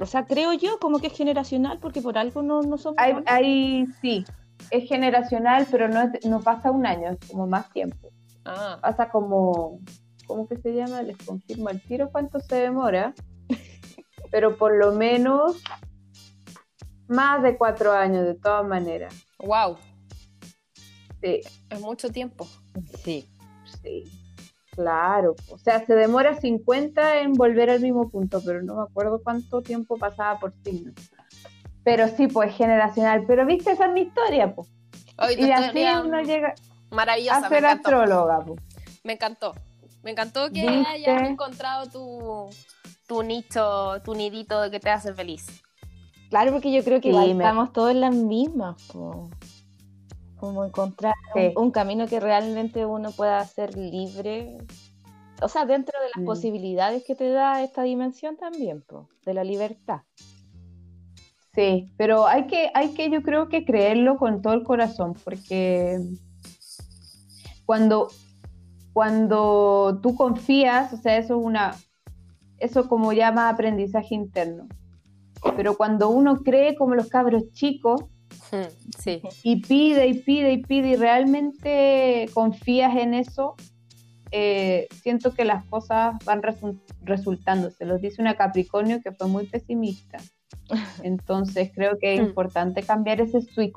[0.00, 2.96] O sea, creo yo como que es generacional, porque por algo no, no somos.
[3.26, 4.24] Hay, sí,
[4.70, 8.10] es generacional, pero no, no pasa un año, es como más tiempo.
[8.44, 8.78] Ah.
[8.80, 9.80] Pasa como,
[10.26, 11.02] ¿cómo que se llama?
[11.02, 13.14] Les confirmo el tiro cuánto se demora,
[14.30, 15.60] pero por lo menos
[17.08, 19.14] más de cuatro años, de todas maneras.
[19.38, 19.76] ¡Wow!
[21.20, 21.40] Sí.
[21.68, 22.46] Es mucho tiempo.
[23.02, 23.28] Sí.
[23.82, 24.04] Sí.
[24.78, 29.20] Claro, o sea, se demora 50 en volver al mismo punto, pero no me acuerdo
[29.24, 30.92] cuánto tiempo pasaba por signo.
[31.82, 33.24] Pero sí, pues generacional.
[33.26, 34.68] Pero viste, esa es mi historia, pues.
[35.36, 36.54] y así uno llega
[36.92, 38.44] maravillosa, a ser astróloga.
[38.46, 38.60] pues.
[39.02, 39.52] Me encantó.
[40.04, 42.48] Me encantó que hayas encontrado tu,
[43.08, 45.44] tu nicho, tu nidito que te hace feliz.
[46.30, 48.76] Claro, porque yo creo que estamos todos en las mismas.
[50.38, 51.14] Como encontrar
[51.56, 54.58] un, camino que realmente uno pueda ser libre.
[55.42, 56.26] O sea, dentro de las mm.
[56.26, 58.84] posibilidades que te da esta dimensión también,
[59.24, 60.02] de la libertad.
[61.54, 65.98] Sí, pero hay que, hay que, yo creo que creerlo con todo el corazón, porque
[67.66, 68.08] cuando,
[68.92, 71.74] cuando tú confías, o sea, eso es una,
[72.58, 74.68] eso como llama aprendizaje interno.
[75.56, 78.04] Pero cuando uno cree como los cabros chicos,
[78.98, 79.22] Sí.
[79.42, 83.56] Y pide y pide y pide y realmente confías en eso,
[84.30, 86.42] eh, siento que las cosas van
[87.02, 87.70] resultando.
[87.70, 90.18] Se los dice una Capricornio que fue muy pesimista.
[91.02, 92.24] Entonces creo que es hmm.
[92.24, 93.74] importante cambiar ese switch,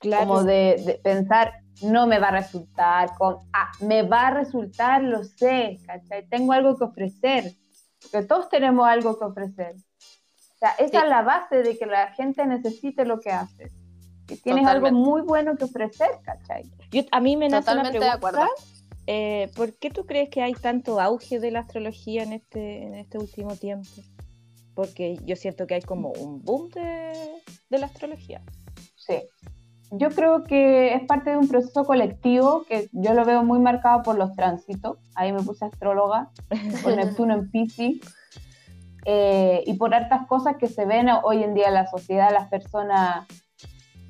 [0.00, 5.24] como de, pensar, no me va a resultar, con, ah, me va a resultar, lo
[5.24, 6.26] sé, ¿cachai?
[6.28, 7.52] Tengo algo que ofrecer,
[8.00, 9.74] porque todos tenemos algo que ofrecer.
[9.74, 13.81] O sea, esa es la base de que la gente necesite lo que haces
[14.36, 16.70] tienes algo muy bueno que ofrecer, ¿cachai?
[17.10, 18.48] a mí me nace la pregunta,
[19.06, 22.94] eh, ¿por qué tú crees que hay tanto auge de la astrología en este, en
[22.94, 23.88] este último tiempo?
[24.74, 27.12] Porque yo siento que hay como un boom de,
[27.68, 28.42] de la astrología.
[28.96, 29.22] Sí,
[29.94, 34.02] yo creo que es parte de un proceso colectivo que yo lo veo muy marcado
[34.02, 34.96] por los tránsitos.
[35.14, 36.30] Ahí me puse astróloga
[36.82, 38.00] con Neptuno en Pisces.
[39.04, 42.48] Eh, y por hartas cosas que se ven hoy en día en la sociedad, las
[42.48, 43.26] personas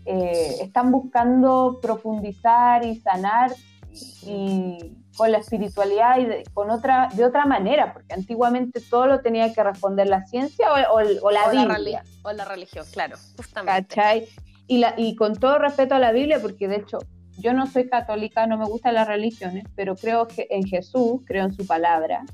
[0.05, 3.53] eh, están buscando profundizar y sanar
[4.27, 9.21] y con la espiritualidad y de, con otra, de otra manera, porque antiguamente todo lo
[9.21, 12.03] tenía que responder la ciencia o, la Biblia.
[12.23, 13.95] o la religión, claro, justamente.
[13.95, 14.29] ¿Cachai?
[14.67, 16.99] Y, la, y con todo respeto a la Biblia, porque de hecho
[17.39, 21.45] yo no soy católica, no me gustan las religiones, pero creo que en Jesús, creo
[21.45, 22.25] en su palabra,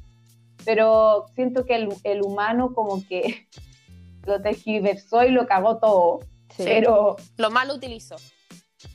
[0.65, 3.49] pero siento que el, humano como que
[4.27, 6.21] lo tejiversó y lo cagó todo,
[6.65, 7.17] pero...
[7.37, 8.17] Lo mal utilizó.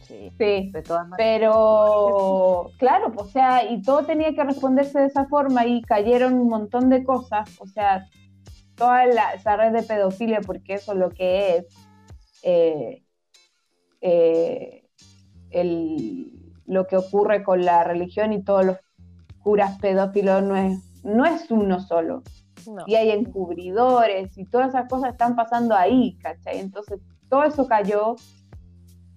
[0.07, 1.17] Sí, de todas maneras.
[1.17, 6.47] Pero, claro, o sea, y todo tenía que responderse de esa forma y cayeron un
[6.47, 8.07] montón de cosas, o sea,
[8.75, 11.65] toda esa red de pedofilia, porque eso es lo que es,
[12.43, 13.03] eh,
[14.01, 14.83] eh,
[16.65, 18.77] lo que ocurre con la religión y todos los
[19.39, 22.23] curas pedófilos no es, no es uno solo.
[22.87, 26.59] Y hay encubridores y todas esas cosas están pasando ahí, ¿cachai?
[26.59, 27.01] Entonces
[27.33, 28.15] todo eso cayó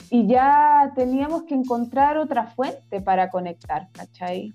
[0.09, 4.55] y ya teníamos que encontrar otra fuente para conectar, ¿cachai?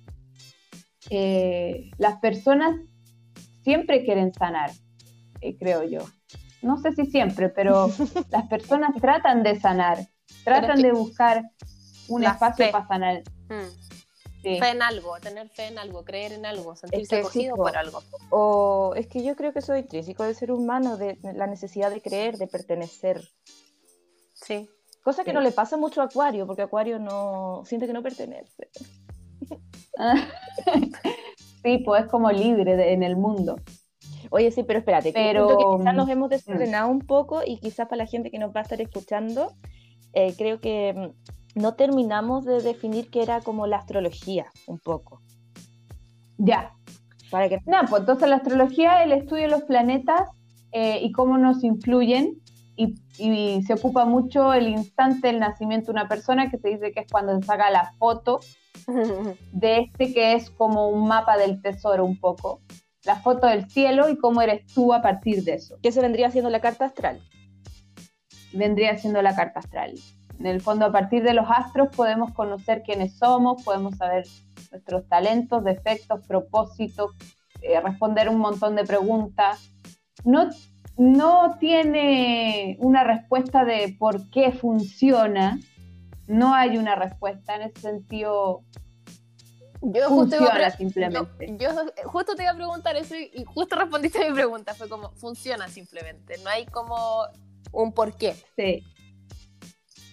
[1.11, 2.75] Eh, las personas
[3.63, 4.71] siempre quieren sanar,
[5.41, 5.99] eh, creo yo.
[6.63, 7.91] No sé si siempre, pero
[8.31, 10.07] las personas tratan de sanar,
[10.43, 11.43] tratan de buscar
[12.07, 13.21] un espacio para sanar.
[14.43, 14.57] Hmm.
[14.57, 18.01] Fe en algo, tener fe en algo, creer en algo, sentirse acogido por algo.
[18.31, 21.91] O es que yo creo que eso es intrínseco del ser humano, de la necesidad
[21.91, 23.21] de creer, de pertenecer.
[24.33, 24.67] Sí.
[25.03, 28.69] Cosa que no le pasa mucho a Acuario, porque Acuario no siente que no pertenece.
[31.63, 33.57] sí, pues es como libre en el mundo.
[34.29, 38.03] Oye, sí, pero espérate, pero que quizás nos hemos desordenado un poco y quizás para
[38.03, 39.53] la gente que nos va a estar escuchando,
[40.13, 45.21] eh, creo que mm, no terminamos de definir qué era como la astrología, un poco.
[46.37, 46.73] Ya.
[47.29, 47.59] Para que...
[47.65, 50.29] No, pues entonces la astrología es el estudio de los planetas
[50.71, 52.41] eh, y cómo nos influyen
[53.19, 57.01] y, se ocupa mucho el instante del nacimiento de una persona, que se dice que
[57.01, 58.39] es cuando se saca la foto
[59.51, 62.61] de este que es como un mapa del tesoro un poco,
[63.05, 65.77] la foto del cielo y cómo eres tú a partir de eso.
[65.81, 67.21] Que se vendría siendo la carta astral.
[68.53, 69.93] Vendría siendo la carta astral.
[70.41, 74.25] En el fondo, a partir de los astros podemos conocer quiénes somos, podemos saber
[74.71, 77.11] nuestros talentos, defectos, propósitos,
[77.61, 79.59] eh, responder un montón de preguntas.
[80.23, 80.49] No
[80.97, 85.59] no tiene una respuesta de por qué funciona,
[86.25, 88.63] no hay una respuesta en ese sentido.
[89.81, 91.55] Yo funciona simplemente.
[91.59, 91.69] Yo,
[92.05, 94.73] justo te iba a preguntar eso y, justo respondiste a mi pregunta.
[94.73, 96.39] Fue como, funciona simplemente.
[96.43, 96.95] No hay como
[97.71, 98.35] un por qué.
[98.55, 98.83] Sí.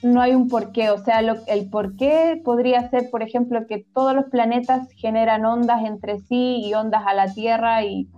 [0.02, 0.90] No hay un por qué.
[0.90, 5.84] O sea, el por qué podría ser, por ejemplo, que todos los planetas generan ondas
[5.84, 8.08] entre sí y ondas a la Tierra y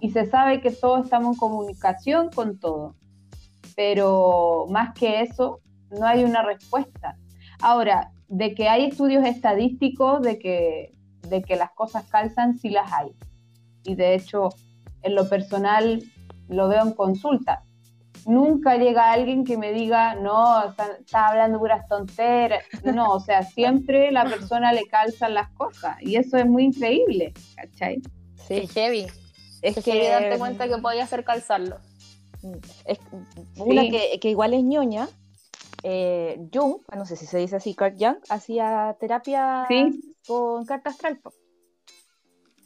[0.00, 2.96] y se sabe que todos estamos en comunicación con todo,
[3.76, 5.60] pero más que eso,
[5.90, 7.16] no hay una respuesta.
[7.60, 10.94] Ahora, de que hay estudios estadísticos de que,
[11.28, 13.10] de que las cosas calzan, sí las hay.
[13.84, 14.48] Y de hecho,
[15.02, 16.02] en lo personal,
[16.48, 17.62] lo veo en consulta.
[18.26, 22.64] Nunca llega alguien que me diga, no, está, hablando puras tonteras.
[22.84, 25.96] No, o sea, siempre la persona le calzan las cosas.
[26.00, 28.02] Y eso es muy increíble, ¿cachai?
[28.46, 29.06] Sí, heavy.
[29.62, 31.78] Es que darte cuenta que podía hacer calzarlo.
[32.84, 32.98] Es
[33.56, 35.08] una que, igual es ñoña.
[35.82, 39.66] Eh, Jung, no sé si se dice así, Carl Jung, hacía terapia
[40.26, 41.20] con carta astral.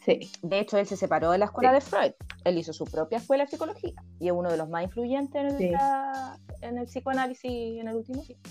[0.04, 0.30] Sí.
[0.42, 2.12] De hecho, él se separó de la escuela de Freud.
[2.44, 5.62] Él hizo su propia escuela de psicología y es uno de los más influyentes en
[5.62, 5.76] el,
[6.60, 8.50] en el psicoanálisis en el último tiempo.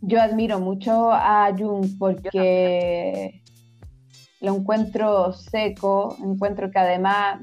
[0.00, 3.42] Yo admiro mucho a Jung porque
[4.40, 7.40] lo encuentro seco, encuentro que además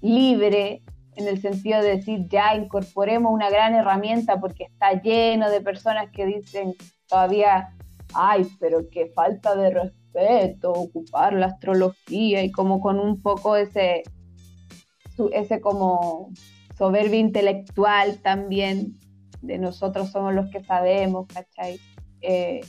[0.00, 0.82] libre
[1.16, 6.10] en el sentido de decir ya incorporemos una gran herramienta porque está lleno de personas
[6.10, 6.74] que dicen
[7.08, 7.74] todavía,
[8.12, 10.03] ay, pero qué falta de respeto
[10.62, 14.02] ocupar la astrología y como con un poco ese,
[15.32, 16.30] ese como
[16.76, 18.98] soberbia intelectual también
[19.42, 21.78] de nosotros somos los que sabemos, ¿cachai?
[22.20, 22.60] Eh,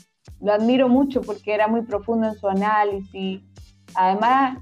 [0.41, 3.41] lo admiro mucho porque era muy profundo en su análisis.
[3.95, 4.59] Además,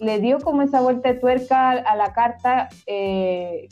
[0.00, 3.68] le dio como esa vuelta de tuerca a la carta eh,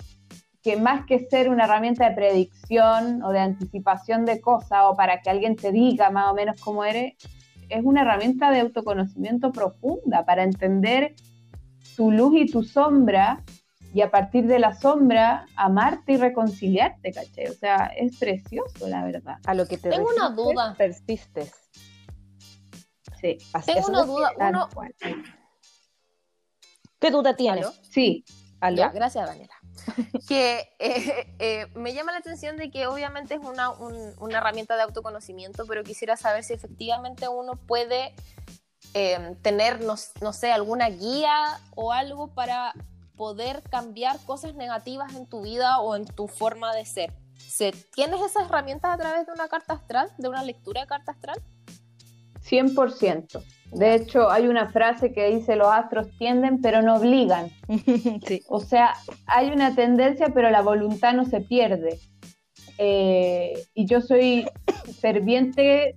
[0.63, 5.21] que más que ser una herramienta de predicción o de anticipación de cosas o para
[5.21, 7.15] que alguien te diga más o menos cómo eres,
[7.71, 11.15] es una herramienta de autoconocimiento profunda para entender
[11.97, 13.43] tu luz y tu sombra
[13.93, 17.49] y a partir de la sombra amarte y reconciliarte, ¿caché?
[17.49, 19.39] O sea, es precioso, la verdad.
[19.47, 20.75] A lo que te Tengo una duda.
[20.77, 21.53] Persistes.
[23.21, 23.39] Sí.
[23.67, 24.33] Tengo una duda.
[24.37, 24.69] Uno...
[27.01, 27.67] ¿Qué duda tienes?
[27.83, 28.25] Sí.
[28.75, 29.55] Ya, gracias, Daniela.
[30.29, 34.83] que eh, eh, me llama la atención de que obviamente es una, una, herramienta de
[34.83, 38.15] autoconocimiento, pero quisiera saber si efectivamente uno puede
[38.95, 42.73] eh, tener, no, no sé, alguna guía o algo para
[43.17, 47.13] poder cambiar cosas negativas en tu vida o en tu forma de ser.
[47.37, 51.13] ¿Se, ¿Tienes esas herramientas a través de una carta astral, de una lectura de carta
[51.13, 51.43] astral?
[52.51, 53.43] 100%.
[53.73, 57.51] De hecho, hay una frase que dice los astros tienden pero no obligan.
[58.49, 58.95] O sea,
[59.27, 61.99] hay una tendencia pero la voluntad no se pierde.
[62.79, 64.47] Eh, y yo soy
[65.01, 65.97] ferviente,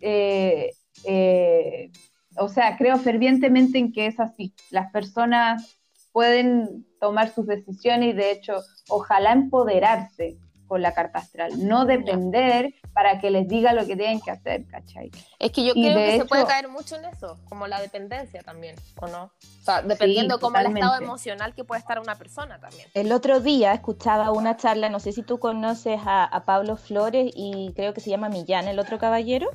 [0.00, 0.70] eh,
[1.04, 1.90] eh,
[2.36, 4.54] o sea, creo fervientemente en que es así.
[4.70, 5.78] Las personas
[6.12, 8.54] pueden tomar sus decisiones y de hecho,
[8.88, 10.38] ojalá empoderarse
[10.72, 14.66] con la carta astral, no depender para que les diga lo que tienen que hacer,
[14.68, 15.10] ¿cachai?
[15.38, 18.74] Es que yo creo que se puede caer mucho en eso, como la dependencia también,
[18.98, 19.24] ¿o no?
[19.24, 22.88] O sea, dependiendo cómo el estado emocional que puede estar una persona también.
[22.94, 27.74] El otro día escuchaba una charla, no sé si tú conoces a Pablo Flores y
[27.76, 29.50] creo que se llama Millán, el otro caballero.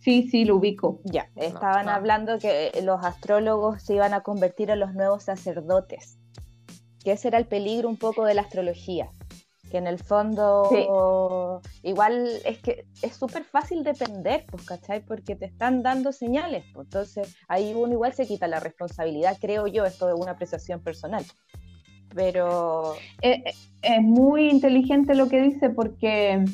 [0.00, 1.00] Sí, sí, lo ubico.
[1.04, 6.18] Ya, estaban hablando que los astrólogos se iban a convertir en los nuevos sacerdotes,
[7.04, 9.12] que ese era el peligro un poco de la astrología,
[9.70, 15.04] que en el fondo igual es que es súper fácil depender, pues, ¿cachai?
[15.04, 19.66] Porque te están dando señales, pues, entonces ahí uno igual se quita la responsabilidad, creo
[19.66, 21.24] yo, esto de una apreciación personal.
[22.14, 22.94] Pero...
[23.22, 23.54] Eh, eh,
[23.86, 26.44] es muy inteligente lo que dice porque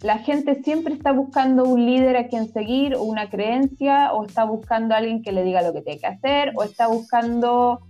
[0.00, 4.44] la gente siempre está buscando un líder a quien seguir o una creencia o está
[4.44, 7.80] buscando a alguien que le diga lo que tiene que hacer o está buscando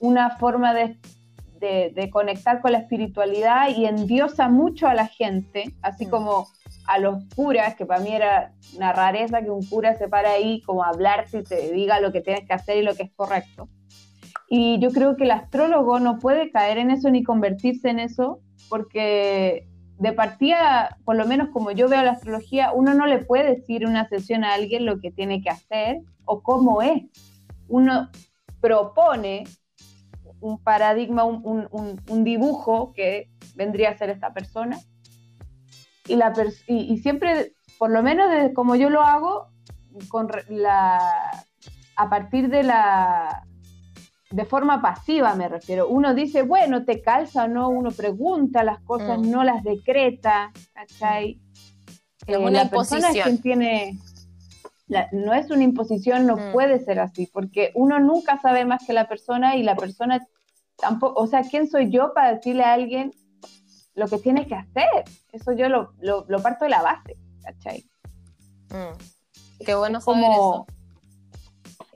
[0.00, 0.98] una forma de,
[2.10, 6.10] conectar con la espiritualidad y endiosa mucho a la gente, así mm.
[6.10, 6.46] como
[6.86, 10.62] a los curas, que para mí era una rareza que un cura se para ahí
[10.62, 13.12] como a hablarte y te diga lo que tienes que hacer y lo que es
[13.14, 13.68] correcto.
[14.48, 18.40] Y yo creo que el astrólogo no puede caer en eso ni convertirse en eso
[18.68, 23.56] porque de partida, por lo menos como yo veo la astrología, uno no le puede
[23.56, 27.02] decir en una sesión a alguien lo que tiene que hacer o cómo es.
[27.68, 28.08] Uno
[28.60, 29.44] propone
[30.40, 34.78] un paradigma, un, dibujo que vendría a ser esta persona.
[36.06, 36.32] Y, la
[36.66, 39.48] y, siempre, por lo menos desde como yo lo hago,
[40.08, 41.46] con la,
[41.96, 43.44] a partir de la,
[44.30, 45.88] de forma pasiva me refiero.
[45.88, 49.30] Uno dice, bueno, te calza o no, uno pregunta las cosas, mm.
[49.30, 51.40] no las decreta, ¿cachai?
[52.26, 53.38] Es eh, una imposición.
[53.38, 53.98] tiene,
[55.12, 56.52] no es una imposición, no mm.
[56.52, 60.26] puede ser así, porque uno nunca sabe más que la persona y la persona
[60.76, 63.12] tampoco, o sea, ¿quién soy yo para decirle a alguien
[63.94, 65.04] lo que tiene que hacer?
[65.32, 67.84] Eso yo lo, lo, parto de la base, ¿cachai?
[68.70, 69.64] Mm.
[69.64, 70.66] Qué bueno saber eso.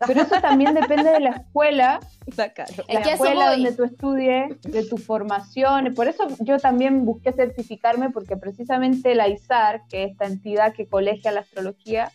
[0.06, 2.00] Pero eso también depende de la escuela,
[2.36, 5.94] la escuela donde tú estudies, de tu formación.
[5.94, 10.88] Por eso yo también busqué certificarme, porque precisamente la ISAR, que es esta entidad que
[10.88, 12.10] colegia la astrología,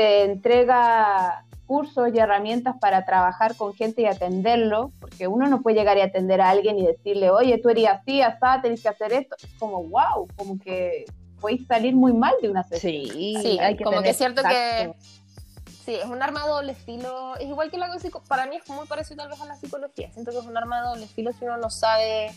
[0.00, 5.76] te entrega cursos y herramientas para trabajar con gente y atenderlo, porque uno no puede
[5.76, 9.12] llegar y atender a alguien y decirle, oye, tú eres así, así, tenés que hacer
[9.12, 9.36] esto.
[9.42, 11.04] Es como, wow, como que
[11.38, 13.04] puedes salir muy mal de una sesión.
[13.12, 14.94] Sí, sí hay que como que es cierto que
[15.84, 17.36] Sí, es un arma de doble filo.
[17.36, 17.94] Es igual que la
[18.26, 20.10] para mí es muy parecido tal vez a la psicología.
[20.12, 22.32] Siento que es un arma de doble filo si uno no sabe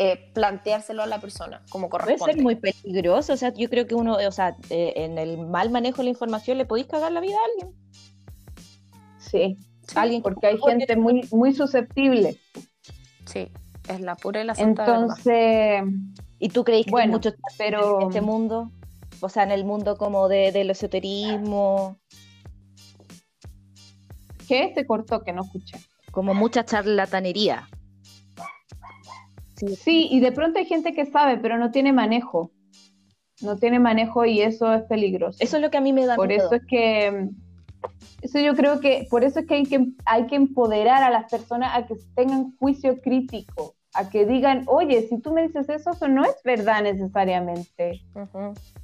[0.00, 2.18] eh, planteárselo a la persona como corresponde.
[2.18, 3.32] Puede ser muy peligroso.
[3.32, 6.10] O sea, yo creo que uno, o sea, eh, en el mal manejo de la
[6.10, 7.76] información le podéis cagar la vida a alguien.
[9.18, 9.58] Sí,
[9.96, 12.38] alguien porque hay gente muy, muy susceptible.
[13.26, 13.50] Sí,
[13.88, 15.82] es la pura y la santa Entonces,
[16.38, 18.00] ¿y tú crees que bueno, mucho pero...
[18.00, 18.70] en este mundo?
[19.20, 21.98] O sea, en el mundo como de, del esoterismo.
[24.46, 24.72] ¿Qué?
[24.76, 25.76] Se cortó, que no escuché.
[26.12, 27.68] Como mucha charlatanería.
[29.58, 30.08] Sí.
[30.10, 32.52] y de pronto hay gente que sabe, pero no tiene manejo.
[33.40, 35.38] No tiene manejo y eso es peligroso.
[35.40, 37.28] Eso es lo que a mí me da Por eso es que
[38.20, 41.30] eso yo creo que por eso es que hay que hay que empoderar a las
[41.30, 45.90] personas a que tengan juicio crítico a que digan, oye, si tú me dices eso,
[45.90, 48.02] eso no es verdad necesariamente.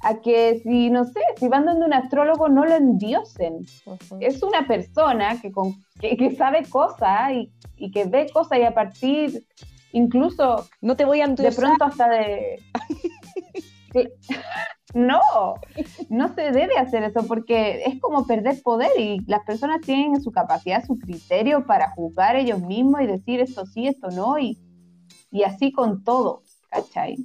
[0.01, 3.59] A que si, no sé, si van donde un astrólogo, no lo endiosen.
[4.19, 8.73] Es una persona que, con, que, sabe cosas y, y, que ve cosas y a
[8.73, 9.45] partir,
[9.95, 12.61] incluso, no te voy a De pronto hasta de...
[14.93, 15.21] no,
[16.09, 20.31] no se debe hacer eso porque es como perder poder y las personas tienen su
[20.31, 24.59] capacidad, su criterio para juzgar ellos mismos y decir esto sí, esto no y
[25.35, 27.17] y así con todo, ¿cachai?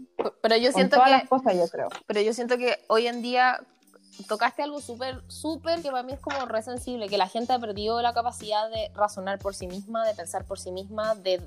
[0.43, 1.89] Pero yo siento todas que, las cosas, yo creo.
[2.09, 3.61] Pero yo siento que hoy en día
[4.27, 7.61] tocaste algo súper, súper que para mí es como re sensible, que la gente ha
[7.61, 11.41] perdido la capacidad de razonar por sí misma, de pensar por sí misma, de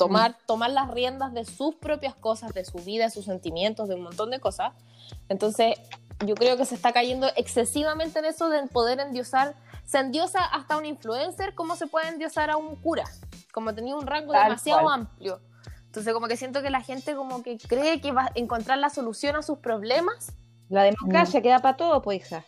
[0.00, 0.46] tomar, mm.
[0.46, 4.02] tomar las riendas de sus propias cosas, de su vida, de sus sentimientos, de un
[4.02, 4.72] montón de cosas.
[5.28, 5.74] Entonces,
[6.26, 9.54] yo creo que se está cayendo excesivamente en eso de poder endiosar.
[9.84, 13.04] Se endiosa hasta un influencer, ¿cómo se puede endiosar a un cura?
[13.52, 15.40] Como tenía un rango demasiado amplio.
[15.84, 18.88] Entonces como que siento que la gente como que cree que va a encontrar la
[18.88, 20.32] solución a sus problemas.
[20.68, 22.44] La democracia queda para todo, pues hija.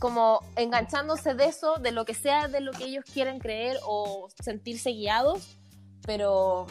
[0.00, 4.28] como enganchándose de eso, de lo que sea de lo que ellos quieren creer o
[4.42, 5.59] sentirse guiados,
[6.10, 6.66] pero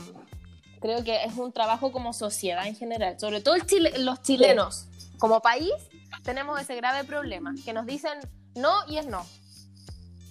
[0.81, 3.55] creo que es un trabajo como sociedad en general, sobre todo
[3.99, 4.89] los chilenos.
[5.17, 5.71] Como país
[6.25, 8.19] tenemos ese grave problema, que nos dicen
[8.55, 9.25] no y es no.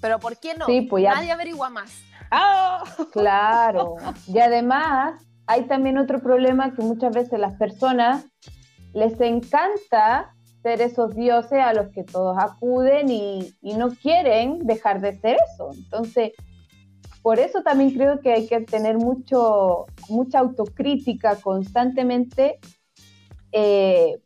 [0.03, 0.67] Pero ¿por qué no?
[0.91, 1.91] Pues Nadie averigua más.
[2.31, 2.85] ¡Ah!
[3.15, 3.97] Claro.
[4.27, 8.27] Y además hay también otro problema que muchas veces las personas
[8.93, 15.01] les encanta ser esos dioses a los que todos acuden y, y no quieren dejar
[15.01, 15.71] de ser eso.
[15.73, 16.33] Entonces,
[17.29, 22.59] por eso también creo que hay que tener mucho, mucha autocrítica constantemente,
[23.53, 24.22] eh,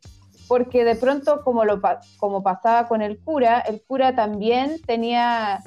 [0.47, 1.81] porque de pronto, como, lo,
[2.15, 5.61] como pasaba con el cura, el cura también tenía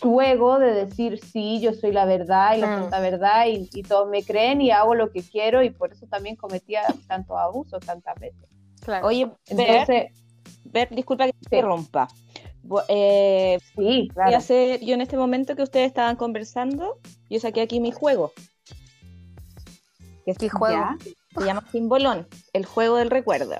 [0.00, 2.80] su ego de decir, sí, yo soy la verdad y la mm.
[2.80, 6.34] santa verdad y, todos me creen y hago lo que quiero y por eso también
[6.34, 8.48] cometía tantos abusos tantas veces.
[9.02, 10.12] Oye, entonces,
[10.92, 12.08] disculpa que te interrumpa.
[12.88, 14.28] Eh, sí, claro.
[14.28, 16.98] Voy a hacer, yo en este momento que ustedes estaban conversando,
[17.28, 18.32] yo saqué aquí mi juego.
[20.24, 20.86] ¿Qué juego?
[21.36, 23.56] Se llama Simbolón, el juego del recuerdo.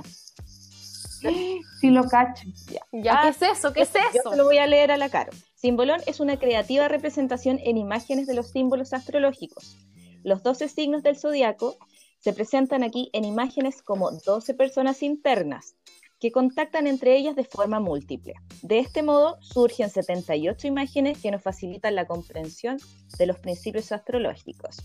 [1.81, 2.47] Sí, lo cacho.
[2.93, 3.23] Ya.
[3.23, 3.73] ¿Qué es eso?
[3.73, 4.23] ¿Qué es eso?
[4.25, 5.31] Yo te lo voy a leer a la cara.
[5.55, 9.77] Simbolón es una creativa representación en imágenes de los símbolos astrológicos.
[10.23, 11.77] Los 12 signos del zodiaco
[12.21, 15.77] se presentan aquí en imágenes como 12 personas internas,
[16.25, 18.33] que contactan entre ellas de forma múltiple.
[18.63, 22.79] De este modo surgen 78 imágenes que nos facilitan la comprensión
[23.19, 24.79] de los principios astrológicos.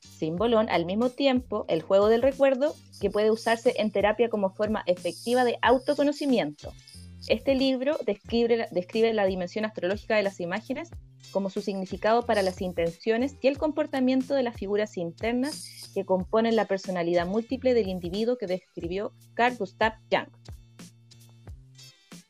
[0.00, 4.82] Simbolón, al mismo tiempo, el juego del recuerdo, que puede usarse en terapia como forma
[4.84, 6.70] efectiva de autoconocimiento.
[7.28, 10.90] Este libro describe, describe la dimensión astrológica de las imágenes
[11.30, 16.56] como su significado para las intenciones y el comportamiento de las figuras internas que componen
[16.56, 20.28] la personalidad múltiple del individuo que describió Carl Gustav Jung.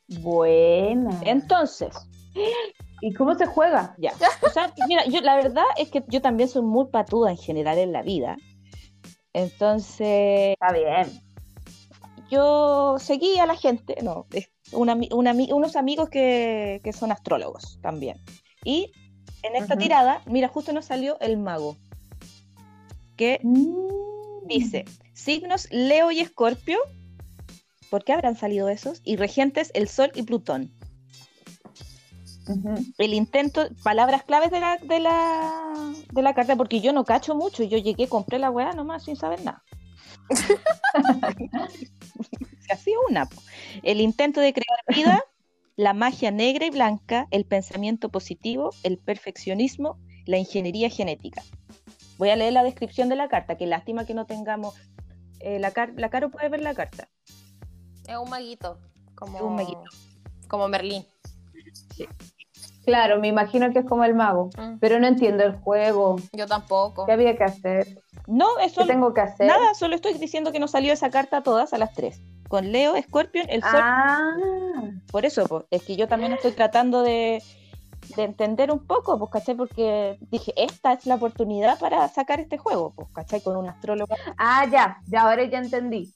[0.08, 1.20] Buena.
[1.24, 1.96] Entonces,
[3.00, 3.94] ¿y cómo se juega?
[3.98, 4.12] Ya.
[4.42, 7.78] O sea, mira, yo la verdad es que yo también soy muy patuda en general
[7.78, 8.36] en la vida.
[9.32, 10.56] Entonces.
[10.60, 11.20] Está bien.
[12.30, 14.26] Yo seguí a la gente, no,
[14.72, 18.18] unos amigos que, son astrólogos también.
[18.64, 18.92] Y
[19.42, 21.76] en esta tirada, mira, justo nos salió el mago.
[23.16, 24.46] Que mm.
[24.46, 26.78] dice: signos Leo y Escorpio
[27.94, 29.00] ¿Por qué habrán salido esos?
[29.04, 30.72] Y regentes el Sol y Plutón.
[32.98, 37.36] El intento, palabras claves de la, de, la, de la carta, porque yo no cacho
[37.36, 39.62] mucho, yo llegué, compré la weá nomás sin saber nada.
[42.68, 43.28] Así una.
[43.84, 45.22] El intento de crear vida,
[45.76, 51.44] la magia negra y blanca, el pensamiento positivo, el perfeccionismo, la ingeniería genética.
[52.18, 54.74] Voy a leer la descripción de la carta, que lástima que no tengamos.
[55.38, 57.08] Eh, la, la Caro puede ver la carta.
[58.06, 58.78] Es un maguito.
[59.14, 59.84] Como, un maguito.
[60.48, 61.06] Como Merlín.
[61.96, 62.06] Sí.
[62.84, 64.78] Claro, me imagino que es como el mago, mm.
[64.78, 66.16] pero no entiendo el juego.
[66.32, 67.06] Yo tampoco.
[67.06, 68.02] ¿Qué había que hacer?
[68.26, 68.82] No, eso.
[68.82, 69.46] ¿Qué tengo que hacer?
[69.46, 72.20] Nada, solo estoy diciendo que nos salió esa carta a todas a las tres.
[72.48, 73.80] Con Leo, Scorpion, el Sol.
[73.82, 74.36] Ah.
[75.10, 77.42] Por eso, es que yo también estoy tratando de,
[78.18, 79.54] entender un poco, pues, ¿cachai?
[79.54, 83.40] Porque dije, esta es la oportunidad para sacar este juego, pues, ¿cachai?
[83.40, 84.14] Con un astrólogo.
[84.36, 86.12] Ah, ya, ya ahora ya entendí.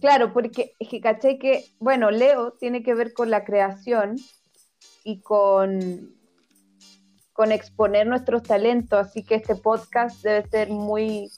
[0.00, 4.16] Claro, porque es que caché que, bueno, Leo tiene que ver con la creación
[5.04, 6.14] y con,
[7.32, 11.30] con exponer nuestros talentos, así que este podcast debe ser muy,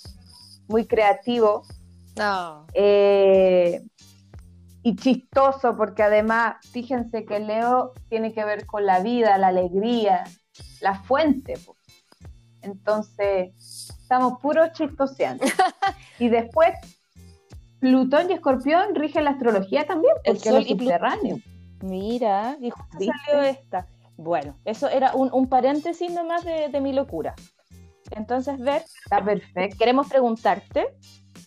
[0.68, 1.64] muy creativo.
[2.74, 3.82] Eh,
[4.84, 10.22] y chistoso, porque además, fíjense que Leo tiene que ver con la vida, la alegría,
[10.80, 11.54] la fuente.
[12.60, 13.50] Entonces,
[14.02, 15.44] estamos puros chistoseando.
[16.20, 16.74] y después
[17.82, 21.38] Plutón y Escorpión rigen la astrología también, porque el sol es subterráneo.
[21.82, 23.88] Mira, y salió esta.
[24.16, 27.34] Bueno, eso era un, paréntesis nomás de, mi locura.
[28.12, 29.76] Entonces, ver, está perfecto.
[29.76, 30.94] Queremos preguntarte,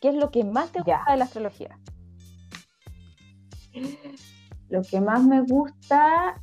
[0.01, 1.79] ¿qué es lo que más te gusta de la astrología?
[4.67, 6.41] Lo que más me gusta,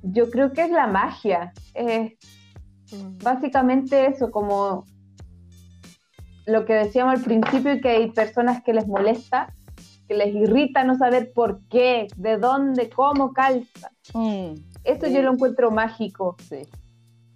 [0.00, 1.52] yo creo que es la magia.
[1.74, 3.18] Mm.
[3.22, 4.86] básicamente eso, como
[6.52, 9.52] lo que decíamos al principio, que hay personas que les molesta,
[10.06, 13.90] que les irrita no saber por qué, de dónde, cómo calza.
[14.12, 16.36] Mm, Eso yo lo encuentro mágico.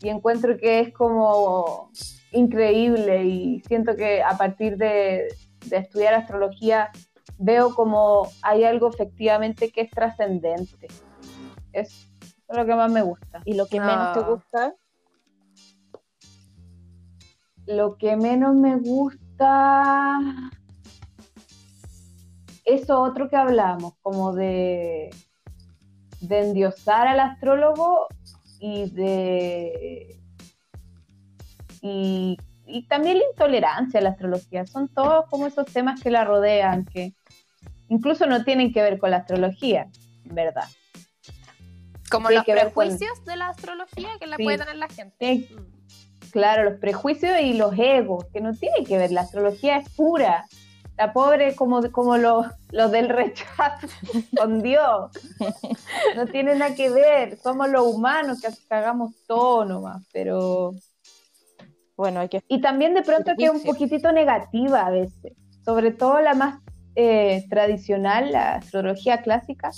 [0.00, 1.90] Y encuentro que es como
[2.32, 5.28] increíble y siento que a partir de,
[5.70, 6.90] estudiar astrología
[7.38, 10.88] veo como hay algo efectivamente que es trascendente.
[11.72, 12.08] Es
[12.48, 13.42] lo que más me gusta.
[13.44, 14.28] ¿Y lo que menos te ah.
[14.28, 14.74] gusta?
[17.66, 20.18] Lo que menos me gusta,
[22.64, 25.10] eso otro que hablamos, como de,
[26.20, 28.08] de endiosar al astrólogo
[28.60, 30.20] y de...
[31.82, 32.36] Y,
[32.88, 37.14] también la intolerancia a la astrología, son todos como esos temas que la rodean, que
[37.88, 39.88] incluso no tienen que ver con la astrología,
[40.24, 40.68] ¿verdad?
[42.10, 45.48] Como los prejuicios de la astrología que la puede tener la gente.
[45.48, 45.75] Mm.
[46.36, 50.44] Claro, los prejuicios y los egos, que no tienen que ver, la astrología es pura,
[50.98, 53.86] la pobre como, como los, los del rechazo
[54.38, 55.12] con Dios.
[56.14, 60.72] No tiene nada que ver, somos los humanos que hagamos todo nomás, pero
[61.96, 62.42] bueno, hay que...
[62.48, 65.32] Y también de pronto que es un poquitito negativa a veces,
[65.64, 66.60] sobre todo la más
[66.96, 69.70] eh, tradicional, la astrología clásica,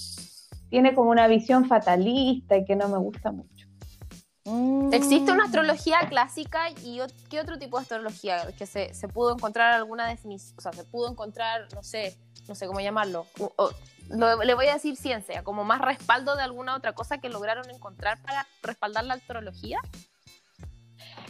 [0.71, 3.58] tiene como una visión fatalista y que no me gusta mucho.
[4.49, 4.95] Mm.
[4.95, 9.75] Existe una astrología clásica y qué otro tipo de astrología que se, se pudo encontrar
[9.75, 12.17] alguna definición, o sea, se pudo encontrar, no sé,
[12.49, 13.27] no sé cómo llamarlo,
[14.09, 18.23] le voy a decir ciencia, como más respaldo de alguna otra cosa que lograron encontrar
[18.23, 19.81] para respaldar la astrología.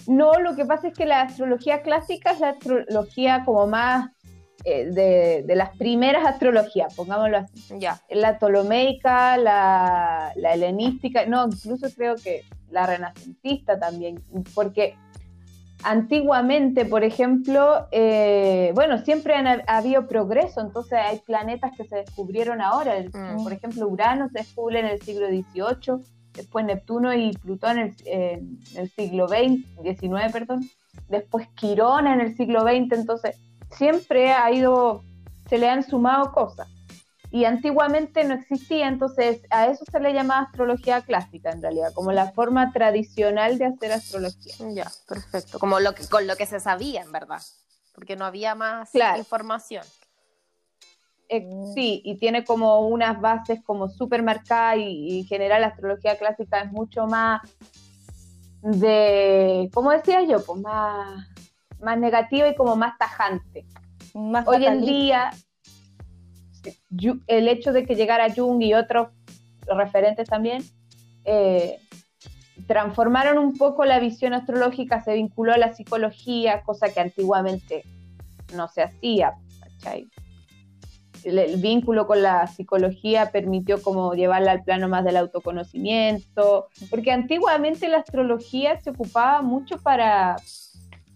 [0.07, 4.11] No, lo que pasa es que la astrología clásica es la astrología como más
[4.65, 4.87] eh,
[5.45, 7.81] de, las primeras astrologías, pongámoslo así.
[7.81, 8.01] Ya.
[8.11, 14.23] La ptolomeica, la, la helenística, no, incluso creo que la renacentista también,
[14.55, 14.95] porque
[15.83, 22.61] antiguamente, por ejemplo, eh, bueno, siempre ha habido progreso, entonces hay planetas que se descubrieron
[22.61, 23.43] ahora, mm.
[23.43, 26.05] por ejemplo, Urano se descubre en el siglo XVIII,
[26.35, 30.69] después Neptuno y Plutón en el, siglo XX, XIX, perdón,
[31.09, 33.37] después Quirón en el siglo XX, entonces
[33.71, 35.05] siempre ha ido,
[35.49, 36.69] se le han sumado cosas
[37.31, 42.13] y antiguamente no existía, entonces a eso se le llamaba astrología clásica en realidad, como
[42.13, 44.55] la forma tradicional de hacer astrología.
[44.73, 47.43] Ya, perfecto, como lo que, con lo que se sabía en verdad,
[47.95, 49.85] porque no había más información.
[51.29, 56.17] Eh, sí, y tiene como unas bases como súper marcadas y, en general la astrología
[56.17, 57.43] clásica es mucho más
[58.63, 60.43] de, ¿cómo decía yo?
[60.43, 61.29] Pues más,
[61.81, 63.67] más negativa y como más tajante.
[64.15, 65.31] Más Hoy en día
[67.27, 69.09] el hecho de que llegara Jung y otros
[69.67, 70.63] referentes también,
[71.25, 71.79] eh,
[72.67, 77.85] transformaron un poco la visión astrológica, se vinculó a la psicología, cosa que antiguamente
[78.55, 79.35] no se hacía,
[81.25, 87.89] El, vínculo con la psicología permitió como llevarla al plano más del autoconocimiento, porque antiguamente
[87.89, 90.37] la astrología se ocupaba mucho para,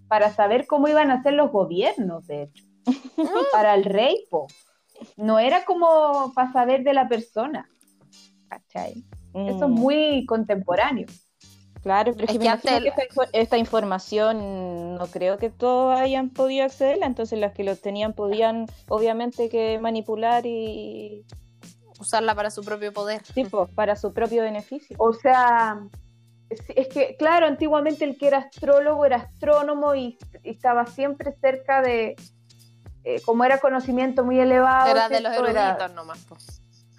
[0.09, 2.64] para saber cómo iban a ser los gobiernos, de hecho,
[3.53, 4.26] para el rey,
[5.16, 7.68] no era como para saber de la persona.
[8.48, 9.05] ¿Cachai?
[9.34, 9.72] Eso es mm.
[9.72, 11.07] muy contemporáneo.
[11.82, 12.92] Claro, pero es que,
[13.32, 18.66] esta, información no creo que todos hayan podido accederla, entonces las que lo tenían podían
[18.88, 21.24] obviamente que manipular y
[21.98, 23.22] usarla para su propio poder.
[23.34, 24.96] Tipo, para su propio beneficio.
[25.00, 25.80] O sea,
[26.50, 32.14] es que, claro, antiguamente el que era astrólogo era astrónomo y estaba siempre cerca de,
[33.05, 34.90] eh, como era conocimiento muy elevado.
[34.90, 36.24] Era de los eruditos nomás.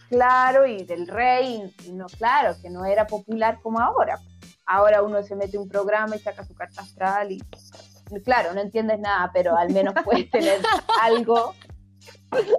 [0.10, 4.20] Claro, y del rey, y no, claro, que no era popular como ahora.
[4.66, 7.42] Ahora uno se mete un programa y saca su carta astral y,
[8.24, 10.60] claro, no entiendes nada, pero al menos puedes tener
[11.02, 11.56] algo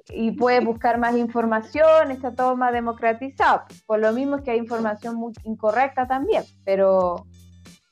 [0.09, 3.63] y puedes buscar más información, está todo más democratizado.
[3.87, 7.27] Por lo mismo es que hay información muy incorrecta también, pero,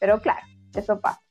[0.01, 0.45] pero claro,
[0.75, 1.22] eso pasa.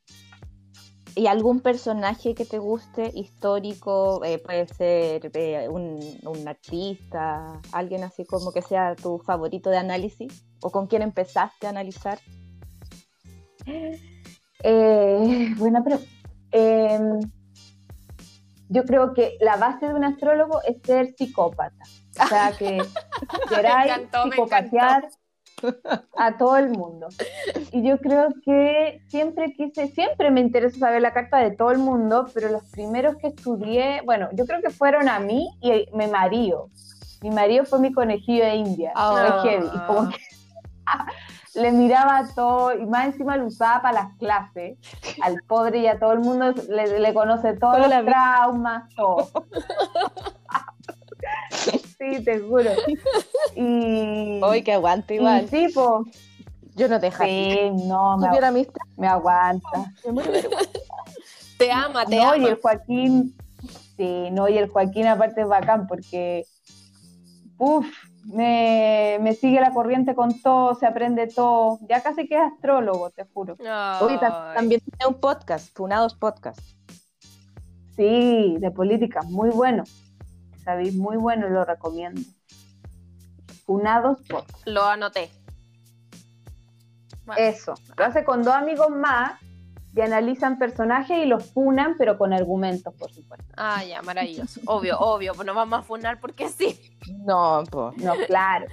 [1.16, 4.24] ¿Y algún personaje que te guste, histórico?
[4.24, 10.45] Eh, puede ser eh, un, artista, alguien así como que sea tu favorito de análisis,
[10.62, 12.20] o con quién empezaste a analizar.
[14.64, 16.07] Eh, buena pregunta.
[16.51, 17.20] Em,
[18.70, 21.84] yo creo que la base de un astrólogo es ser psicópata.
[22.24, 22.78] O sea, que
[23.49, 25.09] queráis psicopatear
[26.18, 27.07] a todo el mundo.
[27.72, 31.80] Y yo creo que siempre quise, siempre me interesa saber la carta de todo el
[31.80, 36.07] mundo, pero los primeros que estudié, bueno, yo creo que fueron a mí y mi
[36.07, 36.70] marido.
[37.22, 38.93] Mi marido fue mi conejillo de India.
[39.74, 40.18] Y como que
[41.55, 44.78] le miraba todo y más encima lo usaba para las clases
[45.22, 49.28] al pobre y a todo el mundo le, conoce todos los traumas, todo.
[52.02, 52.72] sí, te juro.
[53.56, 54.41] Y.
[54.43, 55.47] Hoy que aguanta igual.
[55.49, 55.68] Sí,
[56.76, 57.24] Yo no te dejo.
[57.24, 58.30] Sí, no, me,
[58.97, 59.93] me aguanta.
[61.58, 62.38] te ama, te ama.
[62.38, 63.36] y el Joaquín,
[63.97, 66.45] sí, no, y el Joaquín aparte es bacán porque
[67.64, 67.86] Uf,
[68.26, 71.78] me, me, sigue la corriente con todo, se aprende todo.
[71.88, 73.56] Ya casi que es astrólogo, te juro.
[74.02, 76.60] Hoy también tiene un podcast, Funados Podcast.
[77.95, 79.84] Sí, de política, muy bueno.
[80.64, 82.22] Sabéis, muy bueno, lo recomiendo.
[83.66, 84.68] Funados Podcast.
[84.68, 85.32] Lo anoté.
[87.38, 87.74] Eso.
[87.97, 89.39] Lo hace con dos amigos más
[89.93, 93.45] y analizan personajes y los funan, pero con argumentos, por supuesto.
[93.57, 94.62] Ah, ya, maravilloso.
[94.66, 96.80] obvio, obvio, pues no vamos a funar porque sí.
[97.26, 97.97] No, pues.
[97.97, 98.68] No, claro.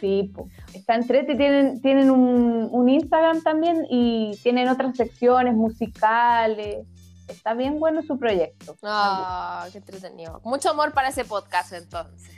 [0.00, 0.52] Sí, pues.
[0.74, 6.86] Está entrete y tienen, tienen un, un, Instagram también y tienen otras secciones musicales.
[7.28, 8.76] Está bien bueno su proyecto.
[8.82, 10.40] Ah, qué entretenido.
[10.44, 12.34] Mucho amor para ese podcast entonces.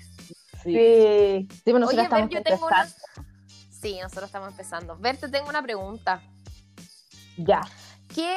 [0.62, 1.48] Sí.
[1.64, 1.70] sí.
[1.70, 2.86] bueno, Oye, estamos yo tengo una...
[3.80, 4.98] Sí, nosotros estamos empezando.
[4.98, 6.22] Ver, te tengo una pregunta.
[7.38, 7.62] Ya.
[8.14, 8.36] ¿Qué,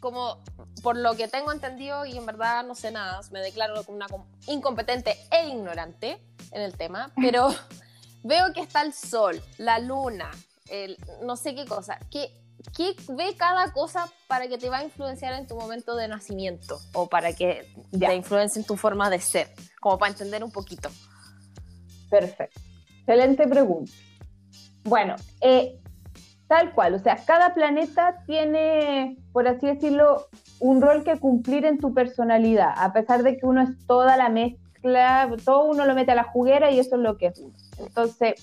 [0.00, 0.42] como
[0.82, 4.06] por lo que tengo entendido y en verdad no sé nada, me declaro como una
[4.46, 6.20] incompetente e ignorante
[6.52, 7.48] en el tema, pero
[8.24, 10.30] veo que está el sol, la luna,
[10.68, 11.98] el, no sé qué cosa.
[12.10, 12.32] ¿Qué,
[12.76, 16.78] ¿Qué ve cada cosa para que te va a influenciar en tu momento de nacimiento
[16.92, 19.48] o para que te influencie en tu forma de ser?
[19.80, 20.90] Como para entender un poquito.
[22.10, 22.60] Perfecto.
[23.00, 23.92] Excelente pregunta.
[24.84, 25.78] Bueno, eh,
[26.48, 30.28] Tal cual, o sea, cada planeta tiene, por así decirlo,
[30.60, 34.30] un rol que cumplir en tu personalidad, a pesar de que uno es toda la
[34.30, 37.54] mezcla, todo uno lo mete a la juguera y eso es lo que es uno.
[37.78, 38.42] Entonces,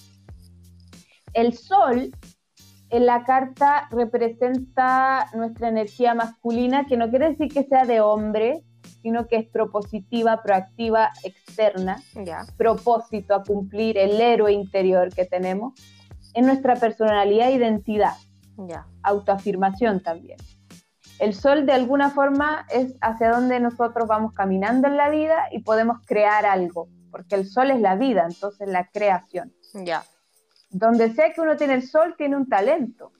[1.33, 2.11] el sol
[2.89, 8.63] en la carta representa nuestra energía masculina, que no quiere decir que sea de hombre,
[9.01, 12.01] sino que es propositiva, proactiva, externa,
[12.57, 15.73] propósito a cumplir, el héroe interior que tenemos
[16.33, 18.13] en nuestra personalidad e identidad.
[19.03, 20.37] Autoafirmación también.
[21.19, 25.59] El sol de alguna forma es hacia donde nosotros vamos caminando en la vida y
[25.59, 29.53] podemos crear algo, porque el sol es la vida, entonces la creación.
[29.73, 30.03] Ya.
[30.77, 33.13] Donde sea que uno tiene el sol, tiene un talento,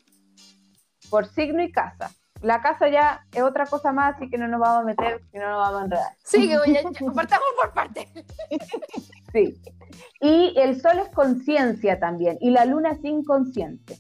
[1.10, 2.12] por signo y casa.
[2.42, 5.38] La casa ya es otra cosa más, así que no nos vamos a meter, si
[5.38, 6.12] no nos vamos a enredar.
[6.22, 8.10] Sí, que voy a, partamos por parte.
[9.32, 9.56] sí.
[10.20, 14.00] Y el sol es conciencia también, y la luna es inconsciente.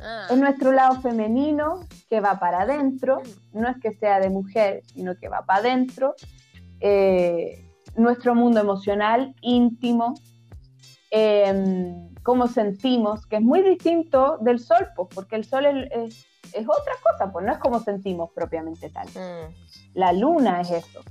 [0.00, 0.28] Ah.
[0.30, 3.20] Es nuestro lado femenino que va para adentro,
[3.52, 6.14] no es que sea de mujer, sino que va para adentro.
[6.80, 7.62] Eh,
[7.94, 10.14] nuestro mundo emocional, íntimo,
[11.10, 16.66] em, cómo sentimos, que es muy distinto del sol, pues, porque el sol es, es,
[16.68, 19.06] otra cosa, pues no es como sentimos propiamente tal.
[19.06, 19.54] Mm.
[19.94, 21.02] La luna es eso.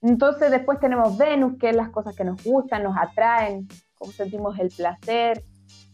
[0.00, 3.66] Entonces después tenemos Venus, que es las cosas que nos gustan, nos atraen,
[3.96, 5.42] cómo sentimos el placer,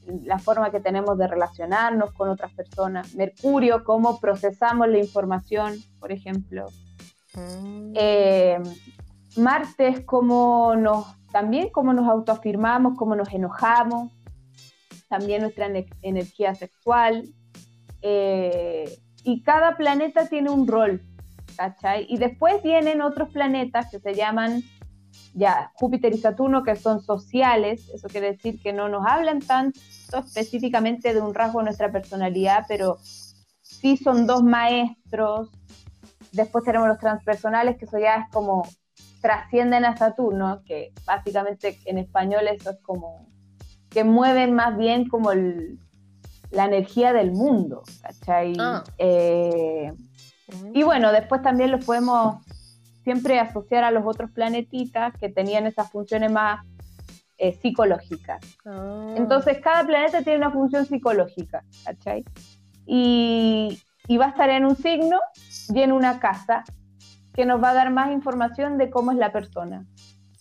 [0.04, 3.14] la forma que tenemos de relacionarnos con otras personas.
[3.14, 6.66] Mercurio, cómo procesamos la información, por ejemplo.
[7.32, 7.92] Mm.
[7.94, 8.58] Eh,
[9.38, 14.12] Marte es como nos, también cómo nos autoafirmamos, cómo nos enojamos,
[15.08, 15.70] también nuestra
[16.02, 17.24] energía sexual.
[18.02, 21.02] Eh, y cada planeta tiene un rol
[21.56, 22.06] ¿cachai?
[22.08, 24.62] Y después vienen otros planetas que se llaman
[25.34, 29.78] ya Júpiter y Saturno, que son sociales, eso quiere decir que no nos hablan tanto
[30.18, 32.98] específicamente de un rasgo de nuestra personalidad, pero
[33.62, 35.50] sí son dos maestros.
[36.32, 38.66] Después tenemos los transpersonales, que eso ya es como
[39.20, 43.26] trascienden a Saturno, que básicamente en español eso es como
[43.96, 48.52] que mueven más bien como la energía del mundo, ¿cachai?
[48.58, 48.84] Ah.
[48.98, 49.90] Eh,
[50.74, 52.44] y bueno, después también los podemos
[53.04, 56.62] siempre asociar a los otros planetitas que tenían esas funciones más
[57.38, 58.42] eh, psicológicas.
[58.66, 59.14] Ah.
[59.16, 62.22] Entonces, cada planeta tiene una función psicológica, ¿cachai?
[62.84, 65.18] Y, y va a estar en un signo
[65.70, 66.64] y en una casa
[67.32, 69.86] que nos va a dar más información de cómo es la persona.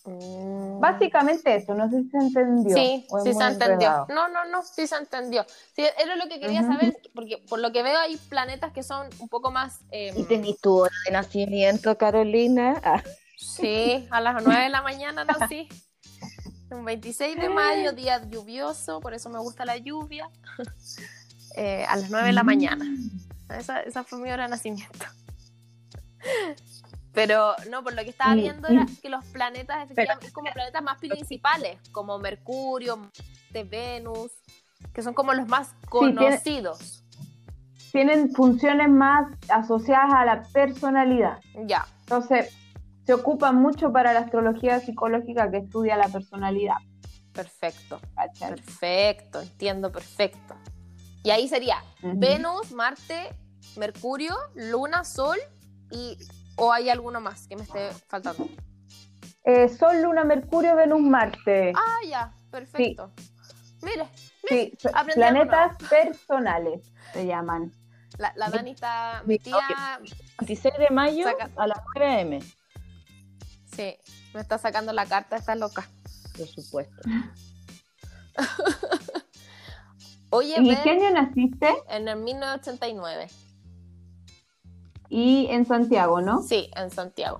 [0.06, 0.80] Mm.
[0.80, 2.76] Básicamente eso, no sé si se entendió.
[2.76, 4.06] Sí, sí se entendió.
[4.10, 5.46] No, no, no, sí se entendió.
[5.76, 9.08] Sí, era lo que quería saber, porque por lo que veo hay planetas que son
[9.20, 9.80] un poco más...
[9.92, 10.14] Eh...
[10.16, 12.80] ¿Y tenés tu hora de nacimiento, Carolina?
[12.84, 13.04] Ah.
[13.38, 15.68] Sí, a las 9 de la mañana nací.
[16.70, 20.30] Un 26 de mayo, día lluvioso, por eso me gusta la lluvia.
[21.58, 22.84] Eh, a las 9 de la mañana.
[22.84, 23.54] Mm.
[23.58, 25.06] Esa, esa fue mi hora de nacimiento.
[27.16, 31.00] Pero no, por lo que estaba viendo era que los planetas, efectivamente, como planetas más
[31.00, 33.10] principales, como Mercurio,
[33.52, 34.32] Venus,
[34.94, 37.04] que son como los más conocidos.
[37.92, 41.40] tienen, funciones más asociadas a la personalidad.
[41.66, 41.88] Ya.
[42.02, 42.54] Entonces,
[43.06, 46.78] se ocupan mucho para la astrología psicológica que estudia la personalidad.
[47.32, 48.00] Perfecto.
[48.40, 50.56] Perfecto, entiendo perfecto.
[51.24, 53.30] Y ahí sería Venus, Marte,
[53.78, 55.38] Mercurio, Luna, Sol
[55.92, 56.18] y
[56.56, 58.48] ¿O hay alguno más que me esté faltando?
[59.44, 61.74] Eh, Sol, Luna, Mercurio, Venus, Marte.
[61.76, 63.12] Ah, ya, perfecto.
[63.82, 64.08] Mire,
[64.50, 64.76] sí,
[65.14, 66.82] planetas personales
[67.14, 67.72] se llaman.
[68.18, 70.00] La, la Dani está, mi tía...
[70.40, 71.28] 26 de mayo
[71.58, 72.42] a las 9 am.
[73.76, 73.98] Sí,
[74.34, 75.88] me está sacando la carta, está loca.
[76.38, 76.96] Por supuesto.
[80.30, 81.68] Oye, ¿Y qué año naciste?
[81.90, 83.28] En el 1989.
[85.10, 86.42] Y en Santiago, ¿no?
[86.42, 87.40] Sí, en Santiago.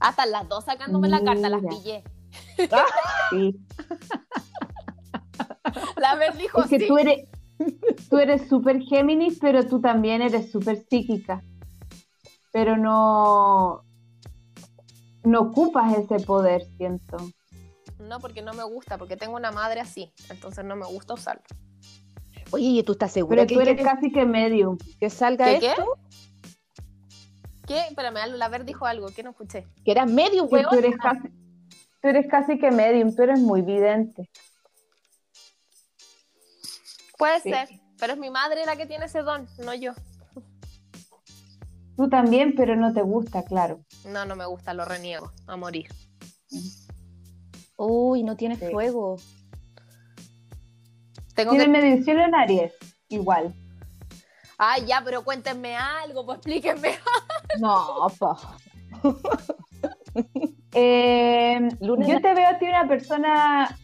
[0.00, 2.04] Hasta las dos sacándome la carta, las pillé.
[3.30, 3.58] sí.
[5.96, 7.28] La ver dijo es que tú eres
[8.08, 11.42] tú eres súper Géminis, pero tú también eres súper psíquica.
[12.52, 13.82] Pero no
[15.24, 17.16] no ocupas ese poder, siento.
[17.98, 21.42] No, porque no me gusta, porque tengo una madre así, entonces no me gusta usarlo.
[22.50, 24.78] Oye, ¿y tú estás segura Pero que tú eres casi que medium.
[25.00, 25.98] Que salga esto.
[27.66, 27.74] ¿Qué?
[27.74, 27.80] ¿Qué?
[27.88, 29.66] Espérame, la ver dijo algo que no escuché.
[29.84, 30.64] Que era medium, güey.
[30.70, 31.28] Tú eres casi,
[32.00, 34.30] tú eres casi que medium, tú eres muy vidente.
[37.18, 37.68] Puede ser,
[37.98, 39.92] pero es mi madre la que tiene ese don, no yo.
[41.96, 43.80] Tú también, pero no te gusta, claro.
[44.04, 45.88] No, no me gusta, lo reniego a morir.
[47.76, 49.16] Uy, no tiene fuego.
[51.36, 51.70] Tengo tiene que...
[51.70, 52.72] medición en Aries,
[53.08, 53.54] igual.
[54.58, 56.98] Ay, ya, pero cuéntenme algo, pues explíquenme.
[57.60, 58.36] no, po.
[60.78, 63.78] Eh, yo te veo a ti una persona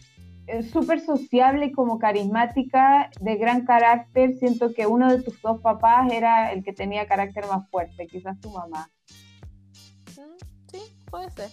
[0.46, 4.36] eh, súper sociable y como carismática, de gran carácter.
[4.36, 8.38] Siento que uno de tus dos papás era el que tenía carácter más fuerte, quizás
[8.40, 8.90] tu mamá.
[10.18, 11.50] Mm, sí, puede ser.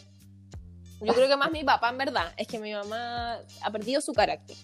[1.02, 2.34] Yo creo que más mi papá, en verdad.
[2.36, 4.58] Es que mi mamá ha perdido su carácter.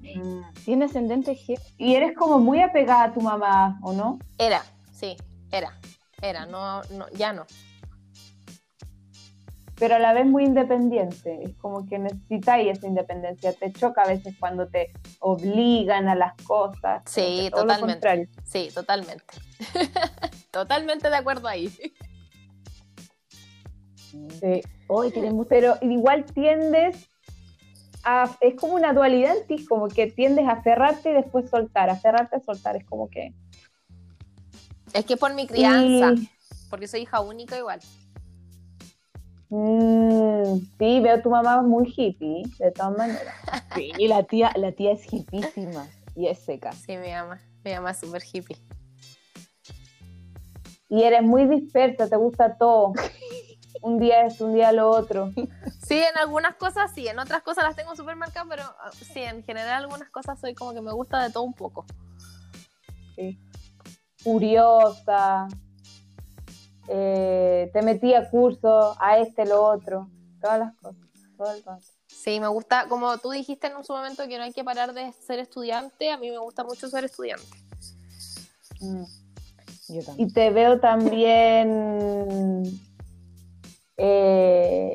[0.00, 0.42] Mm.
[0.64, 1.58] Tiene ascendente G.
[1.78, 4.18] Y eres como muy apegada a tu mamá, ¿o no?
[4.38, 5.16] Era, sí,
[5.50, 5.78] era.
[6.22, 7.46] Era, no, no, ya no.
[9.80, 11.42] Pero a la vez muy independiente.
[11.42, 13.54] Es como que necesitáis esa independencia.
[13.54, 17.02] Te choca a veces cuando te obligan a las cosas.
[17.06, 18.28] Sí, totalmente.
[18.44, 19.24] Sí, totalmente.
[20.50, 21.68] totalmente de acuerdo ahí.
[24.10, 24.60] Sí.
[25.48, 27.09] Pero igual tiendes
[28.04, 31.90] a, es como una dualidad en ti, como que tiendes a aferrarte y después soltar,
[31.90, 33.34] aferrarte a soltar, es como que...
[34.92, 36.14] Es que por mi crianza,
[36.68, 37.80] porque soy hija única igual.
[39.50, 43.34] Mm, sí, veo a tu mamá muy hippie, de todas maneras.
[43.74, 45.86] Sí, la tía, la tía es hippísima
[46.16, 46.72] y es seca.
[46.72, 48.56] Sí, mi mamá, mi mamá es súper hippie.
[50.88, 52.92] Y eres muy dispersa, te gusta todo.
[53.82, 55.32] un día es un día lo otro.
[55.86, 59.22] Sí, en algunas cosas sí, en otras cosas las tengo súper marcadas, pero ah, sí,
[59.22, 61.84] en general algunas cosas soy como que me gusta de todo un poco.
[63.16, 63.40] Sí.
[64.22, 65.48] Curiosa,
[66.86, 70.08] eh, te metí a curso, a este, lo otro,
[70.40, 71.02] todas las cosas,
[71.36, 71.84] todo el rato.
[72.06, 75.12] Sí, me gusta, como tú dijiste en un momento que no hay que parar de
[75.12, 77.46] ser estudiante, a mí me gusta mucho ser estudiante.
[78.80, 79.04] Mm.
[80.18, 82.62] Y te veo también
[84.02, 84.94] eh,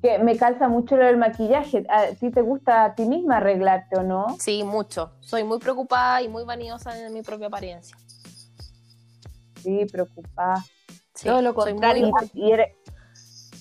[0.00, 1.84] que me calza mucho lo del maquillaje.
[1.88, 4.36] ¿A ti te gusta a ti misma arreglarte o no?
[4.38, 5.16] Sí, mucho.
[5.20, 7.96] Soy muy preocupada y muy vanidosa en mi propia apariencia.
[9.60, 10.64] Sí, preocupada.
[11.20, 12.12] Todo lo contrario.
[12.34, 12.76] Y eres...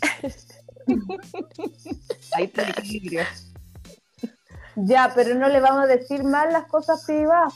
[4.76, 7.54] Ya, pero no le vamos a decir mal las cosas privadas,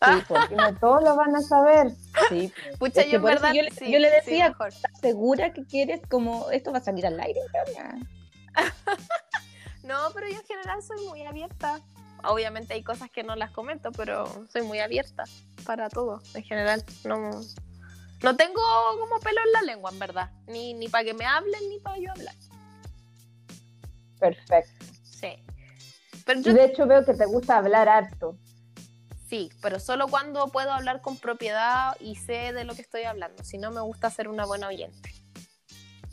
[0.00, 0.22] ah.
[0.28, 1.92] porque no todos lo van a saber.
[2.28, 6.82] Sí, Pucha, yo, verdad, yo, le decía, ¿estás segura que quieres como esto va a
[6.82, 7.40] salir al aire?
[9.84, 11.80] no, pero yo en general soy muy abierta.
[12.24, 15.24] Obviamente hay cosas que no las comento, pero soy muy abierta
[15.64, 16.84] para todo, en general.
[17.04, 17.30] No,
[18.22, 18.60] no tengo
[18.98, 20.30] como pelo en la lengua, en verdad.
[20.48, 22.34] Ni, ni para que me hablen, ni para yo hablar.
[24.18, 24.84] Perfecto.
[25.04, 25.42] Sí.
[26.34, 28.36] De hecho veo que te gusta hablar harto.
[29.28, 33.44] Sí, pero solo cuando puedo hablar con propiedad y sé de lo que estoy hablando.
[33.44, 35.14] Si no, me gusta ser una buena oyente.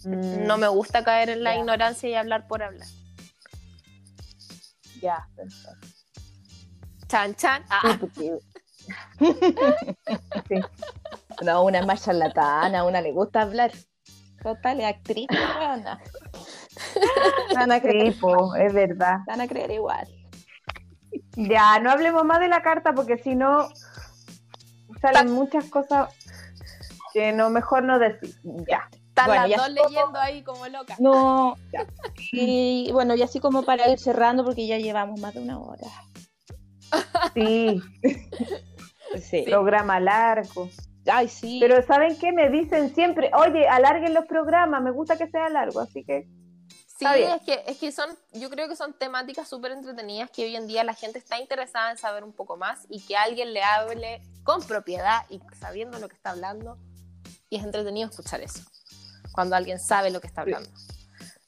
[0.05, 0.45] Mm.
[0.45, 2.87] No me gusta caer en la ignorancia y hablar por hablar.
[5.01, 5.87] Ya, perfecto.
[7.07, 7.65] Chan, chan.
[7.69, 7.99] Ah.
[10.47, 10.61] Sí,
[11.43, 13.71] No, una es más charlatana, una le gusta hablar.
[14.43, 15.27] Total, es actriz,
[17.55, 18.15] Van a creer,
[18.59, 19.19] es verdad.
[19.27, 20.07] Van a creer igual.
[21.35, 23.69] Ya, no hablemos más de la carta porque si no
[25.01, 26.13] salen muchas cosas
[27.13, 28.35] que no mejor no decir.
[28.67, 28.89] Ya.
[29.15, 30.99] Están las dos leyendo ahí como locas.
[30.99, 31.55] No,
[32.33, 35.87] Y bueno, y así como para ir cerrando porque ya llevamos más de una hora.
[37.33, 37.81] Sí.
[39.21, 39.43] sí.
[39.47, 40.69] Programa largo.
[41.07, 41.59] Ay, sí.
[41.61, 42.33] Pero ¿saben qué?
[42.33, 46.27] Me dicen siempre, oye, alarguen los programas, me gusta que sea largo, así que...
[46.97, 50.55] Sí, es que, es que son, yo creo que son temáticas súper entretenidas que hoy
[50.55, 53.61] en día la gente está interesada en saber un poco más y que alguien le
[53.63, 56.77] hable con propiedad y sabiendo lo que está hablando.
[57.49, 58.61] Y es entretenido escuchar eso,
[59.33, 60.69] cuando alguien sabe lo que está hablando.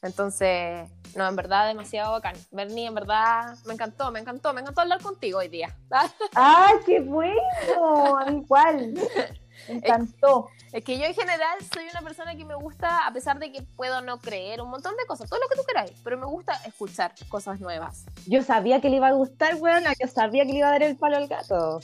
[0.02, 2.36] Entonces, no, en verdad, demasiado bacán.
[2.52, 5.76] Bernie, en verdad, me encantó, me encantó, me encantó hablar contigo hoy día.
[6.36, 8.20] ¡Ay, qué bueno!
[8.30, 8.93] Igual.
[9.68, 10.49] Me encantó.
[10.72, 13.61] Es, que yo en general soy una persona que me gusta, a pesar de que
[13.61, 16.53] puedo no creer un montón de cosas, todo lo que tú queráis, pero me gusta
[16.65, 18.05] escuchar cosas nuevas.
[18.26, 20.84] Yo sabía que le iba a gustar, weón, yo sabía que le iba a dar
[20.84, 21.80] el palo al gato.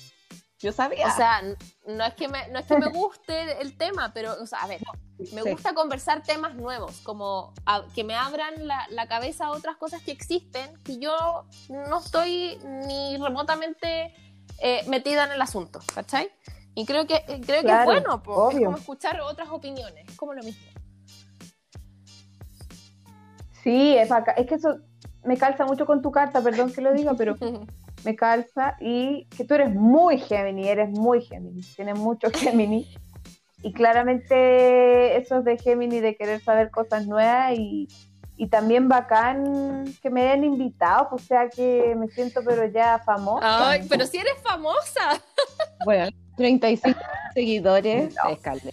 [0.60, 1.08] Yo sabía.
[1.08, 1.42] O sea,
[1.88, 4.68] no es que me, no es que me guste el tema, pero, o sea, a
[4.68, 4.82] ver,
[5.34, 7.54] me gusta conversar temas nuevos, como
[7.94, 12.58] que me abran la, la, cabeza a otras cosas que existen, que yo no estoy
[12.88, 14.14] ni remotamente
[14.60, 16.32] eh, metida en el asunto, ¿cachai?
[16.76, 18.22] Y creo que, eh, creo que es bueno,
[18.52, 20.62] es como escuchar otras opiniones, es como lo mismo.
[23.64, 24.80] Sí, es, es que eso
[25.24, 27.38] me calza mucho con tu carta, perdón que lo diga, pero
[28.04, 32.88] me calza y que tú eres muy Gemini, eres muy Gemini, tienes mucho Gemini.
[33.62, 37.88] Y claramente eso es de Gemini, de querer saber cosas nuevas y,
[38.36, 43.70] y también bacán que me hayan invitado, o sea que me siento pero ya famosa.
[43.70, 45.22] Ay, pero si eres famosa.
[45.86, 47.00] Bueno, 35
[47.34, 48.72] seguidores no.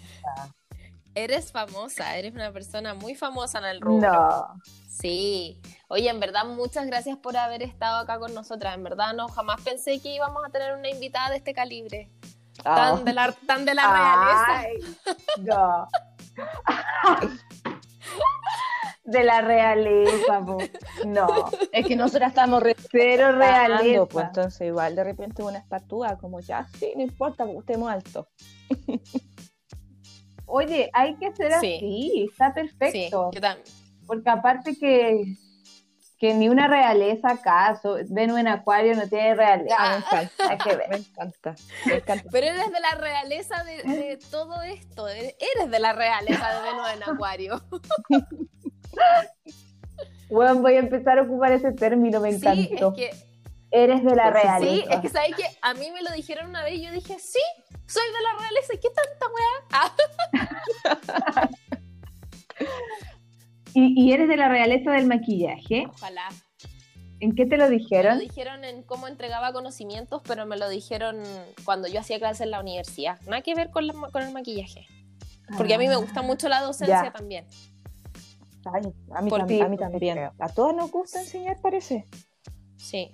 [1.14, 4.12] Eres famosa, eres una persona muy famosa en el rubro.
[4.12, 4.61] No.
[4.88, 5.61] Sí.
[5.88, 8.74] Oye, en verdad, muchas gracias por haber estado acá con nosotras.
[8.74, 12.11] En verdad, no, jamás pensé que íbamos a tener una invitada de este calibre.
[12.62, 13.02] Tan, ah.
[13.04, 14.68] de la, tan de la realeza.
[15.38, 15.88] no.
[19.11, 20.40] de la realeza,
[21.06, 21.28] no.
[21.72, 24.06] Es que nosotras estamos cero realeza.
[24.06, 28.28] Pues entonces igual de repente una espatúa, como ya, sí, no importa, porque estemos alto.
[30.46, 33.30] Oye, hay que ser así, está perfecto.
[33.32, 33.40] Sí,
[34.06, 35.36] Porque aparte que
[36.20, 39.74] que ni una realeza acaso, Venus en Acuario no tiene realeza.
[39.78, 40.90] Ah, me encanta, que ver.
[41.86, 46.61] Me encanta, Pero eres de la realeza de, todo esto, eres de la realeza de
[46.61, 47.62] Venus en Acuario.
[50.30, 52.94] Bueno, voy a empezar a ocupar ese término, me encantó.
[52.94, 53.30] Sí, es que...
[53.72, 54.74] Eres de la realeza.
[54.74, 57.20] Sí, es que sabes que a mí me lo dijeron una vez y yo dije,
[57.20, 57.38] sí,
[57.86, 59.62] soy de la realeza, ¿qué tanta weá?
[63.74, 65.86] ¿Y, eres de la realeza del maquillaje?
[65.94, 66.28] Ojalá.
[67.20, 68.18] ¿En qué te lo dijeron?
[68.18, 71.22] Me lo dijeron en cómo entregaba conocimientos, pero me lo dijeron
[71.64, 73.20] cuando yo hacía clases en la universidad.
[73.22, 74.86] Nada que ver con, con el maquillaje.
[75.57, 77.44] Porque a mí me gusta ah, mucho la docencia también.
[78.64, 80.18] A, mí también, a mí también.
[80.38, 82.06] A todas nos gusta enseñar, parece.
[82.76, 83.11] Sí.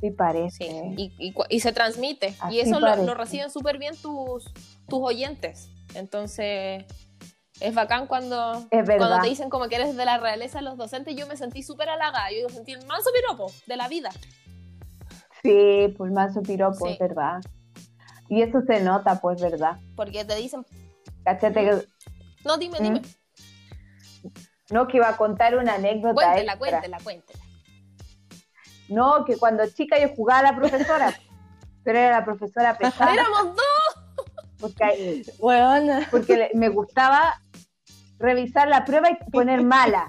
[0.00, 0.64] Sí, parece.
[0.96, 2.34] Y, y, se transmite.
[2.50, 4.44] y eso lo, lo, reciben súper bien tus,
[4.88, 5.70] tus oyentes.
[5.94, 6.84] Entonces,
[7.60, 11.16] es bacán cuando, cuando te dicen como que eres de la realeza los docentes.
[11.16, 12.28] Yo me sentí súper halagada.
[12.30, 14.10] Yo sentí el manso piropo de la vida.
[15.42, 17.40] Sí, pues manso piropo, es verdad.
[18.28, 19.78] Y eso se nota, pues, ¿verdad?
[19.94, 20.66] Porque te dicen.
[21.24, 21.86] Cachete.
[22.44, 23.02] No, dime, dime.
[24.70, 26.14] No, que iba a contar una anécdota.
[26.14, 27.40] Cuéntela, cuéntela, cuéntela.
[28.88, 31.14] No, que cuando chica yo jugaba a la profesora,
[31.84, 33.12] pero era la profesora pesada.
[33.12, 34.26] ¡Éramos dos!
[34.58, 36.00] Porque, bueno.
[36.10, 37.40] porque me gustaba
[38.18, 40.08] revisar la prueba y poner mala.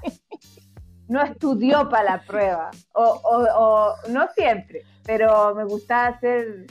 [1.08, 2.72] No estudió para la prueba.
[2.94, 6.66] O, o, no siempre, pero me gustaba hacer,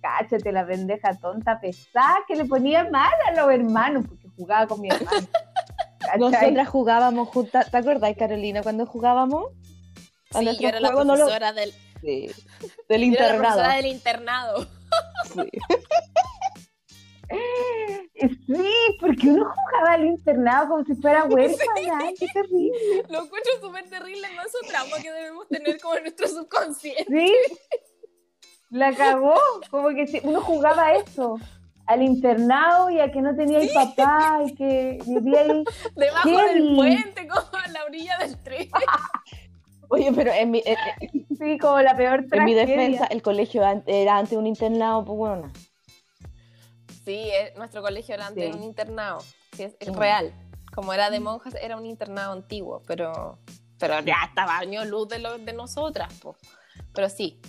[0.00, 4.80] cáchate, la pendeja tonta pesada que le ponía mal a los hermanos, porque jugaba con
[4.80, 5.26] mi hermano.
[6.18, 9.52] Nosotras jugábamos juntas, ¿te acuerdas, Carolina, cuando jugábamos?
[10.32, 13.24] Sí, yo era la profesora del, del internado.
[13.24, 14.66] Era la profesora del internado.
[15.34, 15.50] Sí.
[18.20, 22.10] Sí, porque uno jugaba al internado como si fuera huérfana.
[22.18, 23.04] Qué terrible.
[23.08, 27.04] Lo encuentro súper terrible, no es un trauma que debemos tener como en nuestro subconsciente.
[27.08, 27.32] Sí,
[28.70, 29.34] la cagó.
[29.70, 31.38] Como que uno jugaba eso
[31.90, 35.64] al internado y a que no tenía el papá y que vivía ahí.
[35.96, 38.70] Debajo del puente, como a la orilla del tren.
[39.92, 43.62] Oye, pero en mi, eh, eh, sí, como la peor En mi defensa, el colegio
[43.86, 45.52] era antes un internado, pues bueno.
[47.04, 49.18] Sí, eh, nuestro colegio era antes un internado,
[49.58, 50.32] es, real.
[50.72, 53.40] Como era de monjas, era un internado antiguo, pero,
[53.80, 56.36] pero ya estaba año luz de, lo, de nosotras, pues.
[56.94, 57.40] Pero sí.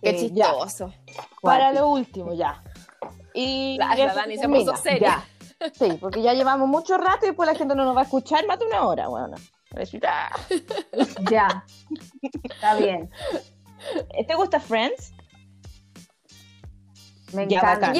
[0.00, 0.94] Qué chistoso.
[1.42, 2.62] Para lo último, ya.
[3.34, 5.24] Y la, Dani se puso seria.
[5.76, 8.46] Sí, porque ya llevamos mucho rato y después la gente no nos va a escuchar
[8.46, 9.36] más de una hora, bueno.
[11.30, 11.64] ya.
[12.44, 13.10] Está bien.
[14.26, 15.12] ¿Te gusta Friends?
[17.32, 17.92] Me encanta.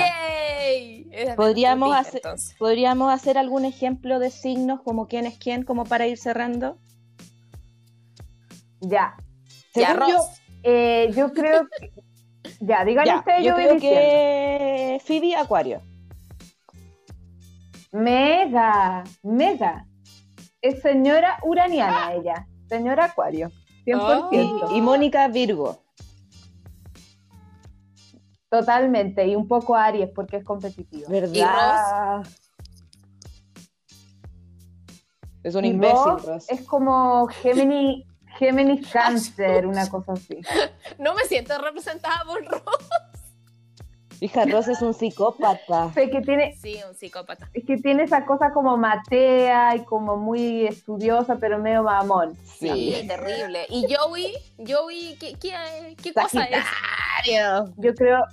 [1.36, 2.22] ¿Podríamos, hacer,
[2.58, 6.78] ¿Podríamos hacer algún ejemplo de signos como quién es quién, como para ir cerrando?
[8.80, 9.16] Ya.
[9.74, 10.24] ya, yo,
[10.62, 11.92] eh, yo creo que...
[12.60, 15.80] Ya, díganme ustedes, yo, yo creo que Phoebe Acuario.
[17.92, 19.86] Mega, mega.
[20.60, 23.50] Es señora uraniana ella, señora Acuario,
[23.86, 24.76] 100%.
[24.76, 25.82] y Mónica Virgo.
[28.50, 31.08] Totalmente, y un poco Aries porque es competitivo.
[31.08, 32.22] ¿Verdad?
[35.42, 36.14] Es un imbécil,
[36.48, 38.04] Es como Gemini,
[38.38, 40.40] Géminis Cáncer, una cosa así.
[40.98, 42.62] No me siento representada por Ross.
[44.20, 45.92] Hija, Ross es un psicópata.
[45.96, 47.48] Es que tiene, sí, un psicópata.
[47.52, 52.36] Es que tiene esa cosa como matea y como muy estudiosa, pero medio mamón.
[52.58, 53.66] Sí, terrible.
[53.68, 54.32] Y Joey,
[54.66, 56.64] Joey, ¿qué, qué, qué cosa es?
[57.76, 58.24] Yo creo,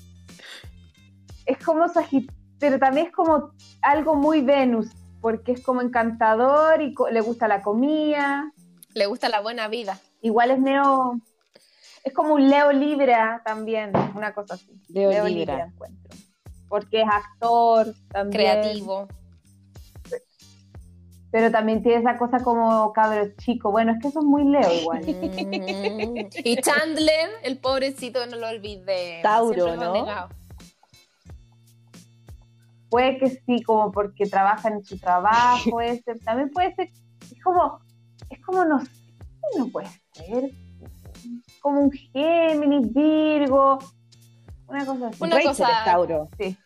[1.45, 3.51] es como Sagitario, pero también es como
[3.81, 4.87] algo muy Venus,
[5.21, 8.51] porque es como encantador y le gusta la comida.
[8.95, 9.99] Le gusta la buena vida.
[10.21, 11.19] Igual es neo,
[12.05, 14.79] es como un Leo Libra también, una cosa así.
[14.87, 15.65] Leo, Libra.
[15.65, 16.15] encuentro.
[16.69, 18.43] Porque es actor también.
[18.43, 19.07] Creativo.
[21.31, 23.69] Pero también tiene esa cosa como cabro chico.
[23.71, 25.03] Bueno, es que eso es muy Leo igual.
[26.43, 29.19] Y Chandler, el pobrecito, no lo olvide.
[29.23, 30.29] Tauro, ¿no?
[32.89, 36.15] Puede que sí, como porque trabaja en su trabajo, ese.
[36.23, 37.79] También puede ser, es como,
[38.29, 38.91] es como, no sé,
[39.57, 40.51] no puede ser
[41.61, 43.79] como un Géminis, Virgo,
[44.67, 45.23] una cosa así.
[45.23, 45.67] Una cosa...
[45.83, 46.29] Tauro.
[46.37, 46.57] Sí.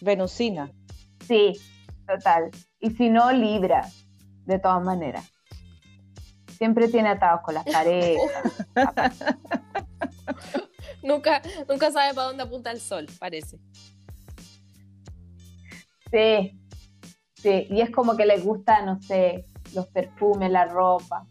[0.00, 0.70] Venusina.
[1.26, 1.58] Sí,
[2.06, 2.50] total.
[2.80, 3.88] Y si no, Libra,
[4.46, 5.28] de todas maneras.
[6.56, 8.32] Siempre tiene atados con las parejas.
[11.02, 13.58] nunca, nunca sabe para dónde apunta el sol, parece.
[16.10, 16.58] Sí,
[17.34, 17.66] sí.
[17.70, 19.44] Y es como que le gusta, no sé,
[19.74, 21.26] los perfumes, la ropa.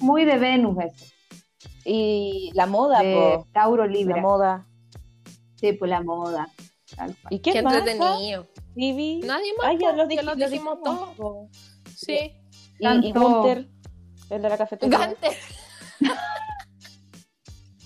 [0.00, 1.04] Muy de Venus eso.
[1.84, 4.16] Y la moda, de Tauro Libre.
[4.16, 4.66] La moda.
[5.54, 6.48] Sí, pues la moda.
[7.30, 7.74] ¿Y qué, más?
[7.74, 8.46] entretenido.
[8.74, 9.66] Nadie más.
[9.66, 11.50] Ay, ya lo, dijimos todos.
[11.96, 12.32] Sí.
[12.78, 13.68] Y, y, Gunter,
[14.30, 14.98] el de la cafetería.
[14.98, 15.32] Gunter.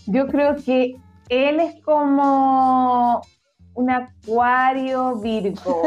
[0.06, 0.96] Yo creo que
[1.28, 3.20] él es como
[3.74, 5.82] un acuario virgo.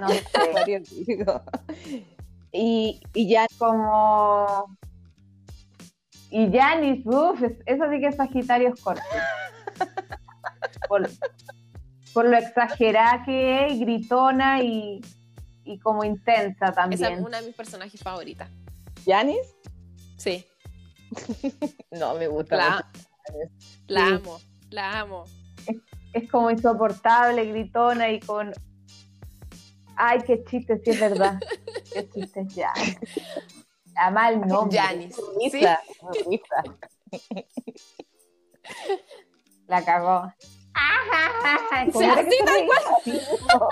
[0.00, 0.24] No sé.
[0.32, 1.42] Acuario virgo.
[2.56, 4.76] Y, y ya como
[6.30, 9.04] y Janis, uff, eso sí que es Sagitario Scorpio.
[10.88, 11.08] por,
[12.12, 15.00] por, lo exagerada que es, gritona y,
[15.64, 17.00] y, como intensa también.
[17.00, 18.50] Esa es una de mis personajes favoritas.
[19.06, 19.54] ¿Janis?
[20.16, 20.44] Sí.
[21.92, 22.56] no, me gusta.
[22.56, 22.90] La,
[23.86, 24.40] la amo,
[24.70, 25.24] la amo.
[26.12, 28.52] Es, como insoportable, gritona y con
[29.96, 31.38] Ay, qué chiste, sí es verdad.
[31.92, 32.72] qué chiste ya.
[33.96, 34.78] A mal nombre.
[34.78, 35.16] Janis.
[35.50, 35.60] ¿Sí?
[39.66, 40.32] La cagó.
[41.92, 43.68] Sí, así tal cual.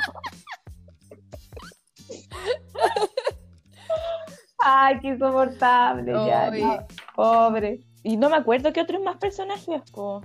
[4.59, 6.87] Ay, qué insoportable, ya.
[7.15, 7.81] Pobre.
[8.03, 10.23] Y no me acuerdo qué otros más personajes, po.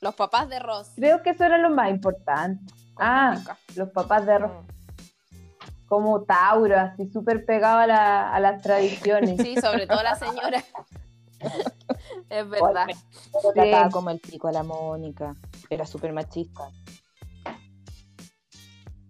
[0.00, 0.92] Los papás de Ross.
[0.96, 2.72] Creo que eso era lo más importante.
[2.96, 3.38] Ah,
[3.74, 4.52] los papás de Ross.
[4.52, 4.76] Mm
[5.86, 9.40] como Tauro, así súper pegado a, la, a, las tradiciones.
[9.46, 10.62] Sí, sobre todo la señora.
[12.30, 12.86] es verdad.
[13.54, 15.36] trataba como el pico a la Mónica,
[15.70, 16.70] era súper machista.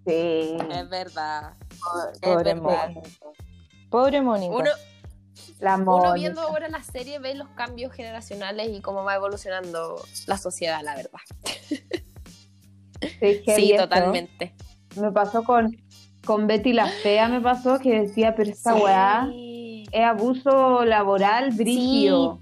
[0.04, 0.56] Sí.
[0.70, 1.54] Es verdad.
[2.20, 3.00] Pobre, Mónica.
[3.90, 4.54] Pobre Mónica.
[4.54, 4.70] Uno,
[5.58, 10.38] la Uno viendo ahora la serie ve los cambios generacionales y cómo va evolucionando la
[10.38, 11.20] sociedad, la verdad.
[13.00, 14.54] Sí, sí totalmente.
[14.96, 15.76] Me pasó con,
[16.24, 22.40] con Betty la Fea me pasó que decía, pero esta weá es abuso laboral brígido.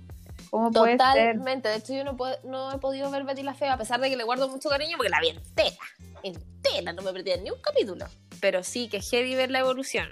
[0.51, 1.69] ¿Cómo puede Totalmente.
[1.69, 4.17] De hecho, yo no, no, he podido ver Betty la Fea, a pesar de que
[4.17, 5.77] le guardo mucho cariño, porque la vi entera.
[6.23, 8.07] Entera, no me perdí ni un capítulo.
[8.41, 10.09] Pero sí, que heavy ver la evolución.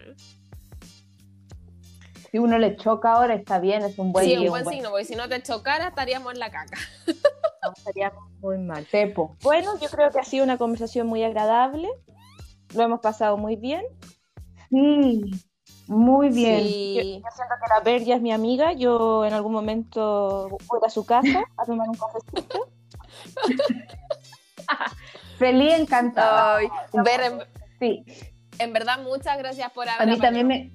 [2.32, 5.04] Si uno le choca ahora, está bien, es un buen Sí, un buen, signo, porque
[5.04, 6.78] si no te chocara, estaríamos en la caca.
[7.76, 8.86] estaríamos muy mal.
[8.90, 9.36] Pepo.
[9.42, 11.88] Bueno, yo creo que ha sido una conversación muy agradable
[12.74, 13.84] lo hemos pasado muy bien.
[14.70, 15.30] Sí,
[15.86, 16.62] muy bien.
[16.62, 18.72] Yo, siento que la Vergia es mi amiga.
[18.72, 22.68] Yo en algún momento voy a su casa a tomar un cafecito.
[25.38, 26.60] Feliz, encantado.
[27.04, 27.42] ver en,
[27.78, 28.04] sí.
[28.58, 30.72] en verdad, muchas gracias por haber A mí también me,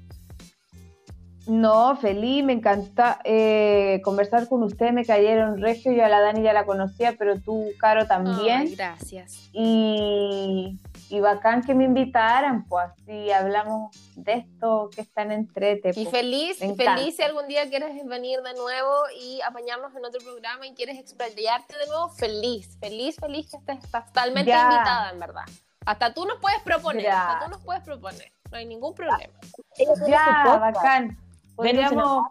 [1.48, 6.41] No, feliz, me encanta eh, conversar con usted, me cayeron regio, yo a la Dani
[6.44, 8.74] ya la conocía, pero tú, Caro, también.
[8.76, 9.49] gracias.
[9.53, 10.78] Y,
[11.10, 15.91] y, bacán que me invitaran, pues así hablamos de esto que están entrete.
[15.95, 20.68] Y feliz, feliz si algún día quieres venir de nuevo y apañarnos en otro programa
[20.68, 25.45] y quieres explayarte de nuevo, feliz, feliz, feliz que estés totalmente invitada, en verdad.
[25.86, 29.34] Hasta tú nos puedes proponer, hasta tú nos puedes proponer, no hay ningún problema.
[30.06, 31.18] Ya, bacán.
[31.58, 32.28] Podríamos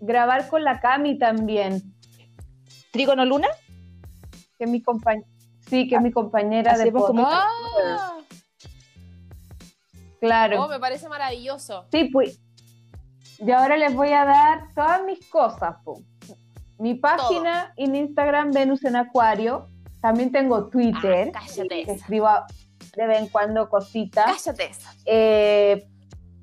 [0.00, 1.94] grabar con la Cami también.
[2.90, 3.46] ¿Trígono Luna?
[4.58, 5.28] Que mi compañera.
[5.68, 7.18] Sí, que es mi compañera de podcast.
[7.30, 8.18] Ah.
[10.20, 10.64] Claro.
[10.64, 11.86] Oh, me parece maravilloso.
[11.92, 12.40] Sí, pues.
[13.38, 15.76] Y ahora les voy a dar todas mis cosas.
[16.78, 19.68] Mi página en Instagram, Venus en Acuario.
[20.00, 21.30] También tengo Twitter.
[21.32, 21.92] Ah, cállate.
[21.92, 22.28] escribo
[22.96, 24.42] de vez en cuando cositas.
[24.42, 24.72] Cállate.
[25.04, 25.86] Eh,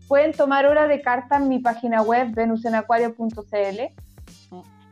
[0.08, 3.80] Pueden tomar hora de carta en mi página web, venusenacuario.cl.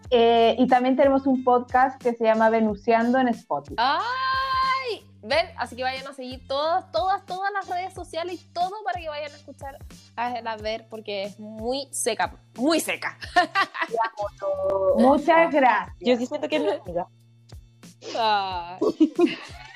[0.09, 3.75] Eh, y también tenemos un podcast que se llama Venuseando en Spotify.
[3.77, 5.03] ¡Ay!
[5.23, 8.99] Ven, así que vayan a seguir todas, todas, todas las redes sociales y todo para
[8.99, 9.77] que vayan a escuchar,
[10.17, 13.17] a, ver, porque es muy seca, muy seca.
[14.97, 15.95] Muchas gracias.
[16.01, 17.07] Yo sí siento que es mi amiga.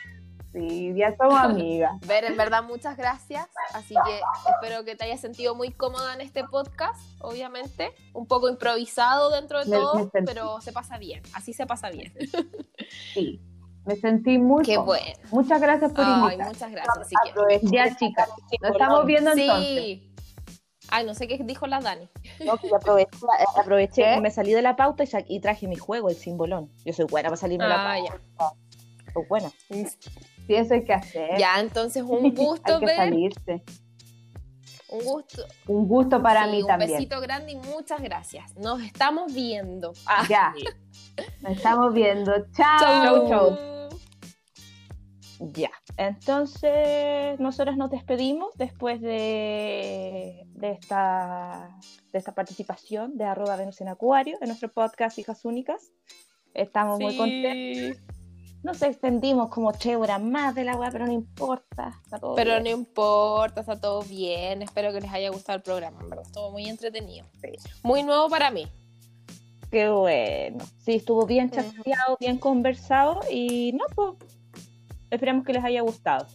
[0.58, 1.92] Sí, ya somos amigas.
[2.08, 3.48] Ver, en verdad, muchas gracias.
[3.74, 7.94] Así que espero que te hayas sentido muy cómoda en este podcast, obviamente.
[8.14, 11.22] Un poco improvisado dentro de todo, pero se pasa bien.
[11.34, 12.14] Así se pasa bien.
[13.14, 13.42] Sí,
[13.86, 15.14] me sentí muy Qué bueno.
[15.32, 16.98] Muchas gracias por Ay, muchas gracias.
[17.00, 17.16] Así
[17.64, 18.30] Ya, chicas,
[18.62, 19.42] nos estamos viendo sí.
[19.42, 20.08] entonces.
[20.90, 22.08] Ay, no sé qué dijo la Dani.
[22.46, 23.10] No, que aproveché,
[23.58, 26.72] aproveché me salí de la pauta y, traje mi juego, el simbolón.
[26.86, 27.98] Yo soy buena para salirme de la ah,
[28.38, 28.56] pauta.
[29.14, 29.52] Soy buena.
[30.48, 31.38] Sí, eso hay que hacer.
[31.38, 33.64] Ya, entonces un gusto hay que salirse.
[34.90, 35.46] Un gusto.
[35.68, 36.92] Un gusto para mí también.
[36.92, 38.56] Un besito grande y muchas gracias.
[38.56, 39.92] Nos estamos viendo.
[40.06, 40.26] Ah.
[40.30, 40.54] Ya.
[41.42, 42.32] Nos estamos viendo.
[42.54, 43.28] Chao.
[43.28, 43.90] Chao,
[45.40, 45.72] Ya.
[45.98, 51.76] Entonces, nosotros nos despedimos después de, de, esta,
[52.14, 55.92] de esta participación de arroba Venus en Acuario en nuestro podcast Hijas Únicas.
[56.54, 57.98] Estamos muy contentos
[58.64, 62.02] nos extendimos como tres horas más de la weá, pero no importa.
[62.36, 64.62] pero no importa, está todo bien.
[64.62, 66.26] Espero que les haya gustado el programa, en verdad.
[66.26, 67.26] Estuvo muy entretenido.
[67.84, 68.68] Muy nuevo para mí.
[69.72, 70.64] Qué bueno.
[70.80, 74.14] Sí, estuvo bien chateado, bien conversado y no, pues
[75.10, 76.26] esperamos que les haya gustado.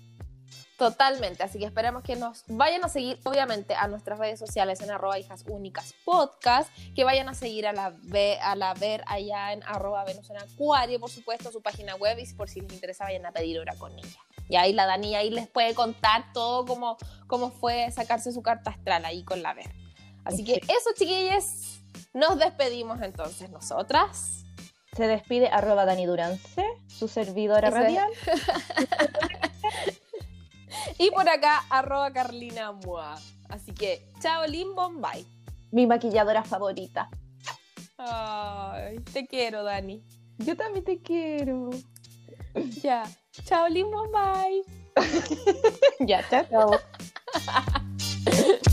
[0.83, 4.91] Totalmente, así que esperamos que nos vayan a seguir, obviamente, a nuestras redes sociales en
[4.91, 7.95] arroba hijas únicas podcast, que vayan a seguir a la,
[8.43, 12.27] a la ver allá en arroba Venus en Acuario, por supuesto, su página web y
[12.35, 14.19] por si les interesa vayan a pedir hora con ella.
[14.49, 16.97] Y ahí la Dani ahí les puede contar todo cómo,
[17.29, 19.71] cómo fue sacarse su carta astral ahí con la ver.
[20.25, 21.81] Así que eso, chiquillos,
[22.13, 24.47] nos despedimos entonces nosotras.
[24.97, 28.11] Se despide arroba Dani Durance, su servidora radial.
[30.99, 33.17] Y por acá, arroba Carlina Mua.
[33.49, 35.27] Así que, chao, Lin Bombay.
[35.71, 37.09] Mi maquilladora favorita.
[37.99, 40.03] Ay, te quiero, Dani.
[40.39, 41.71] Yo también te quiero.
[42.83, 43.05] Ya.
[43.45, 44.63] Chao, Lin Bombay.
[46.01, 46.79] ya, chao.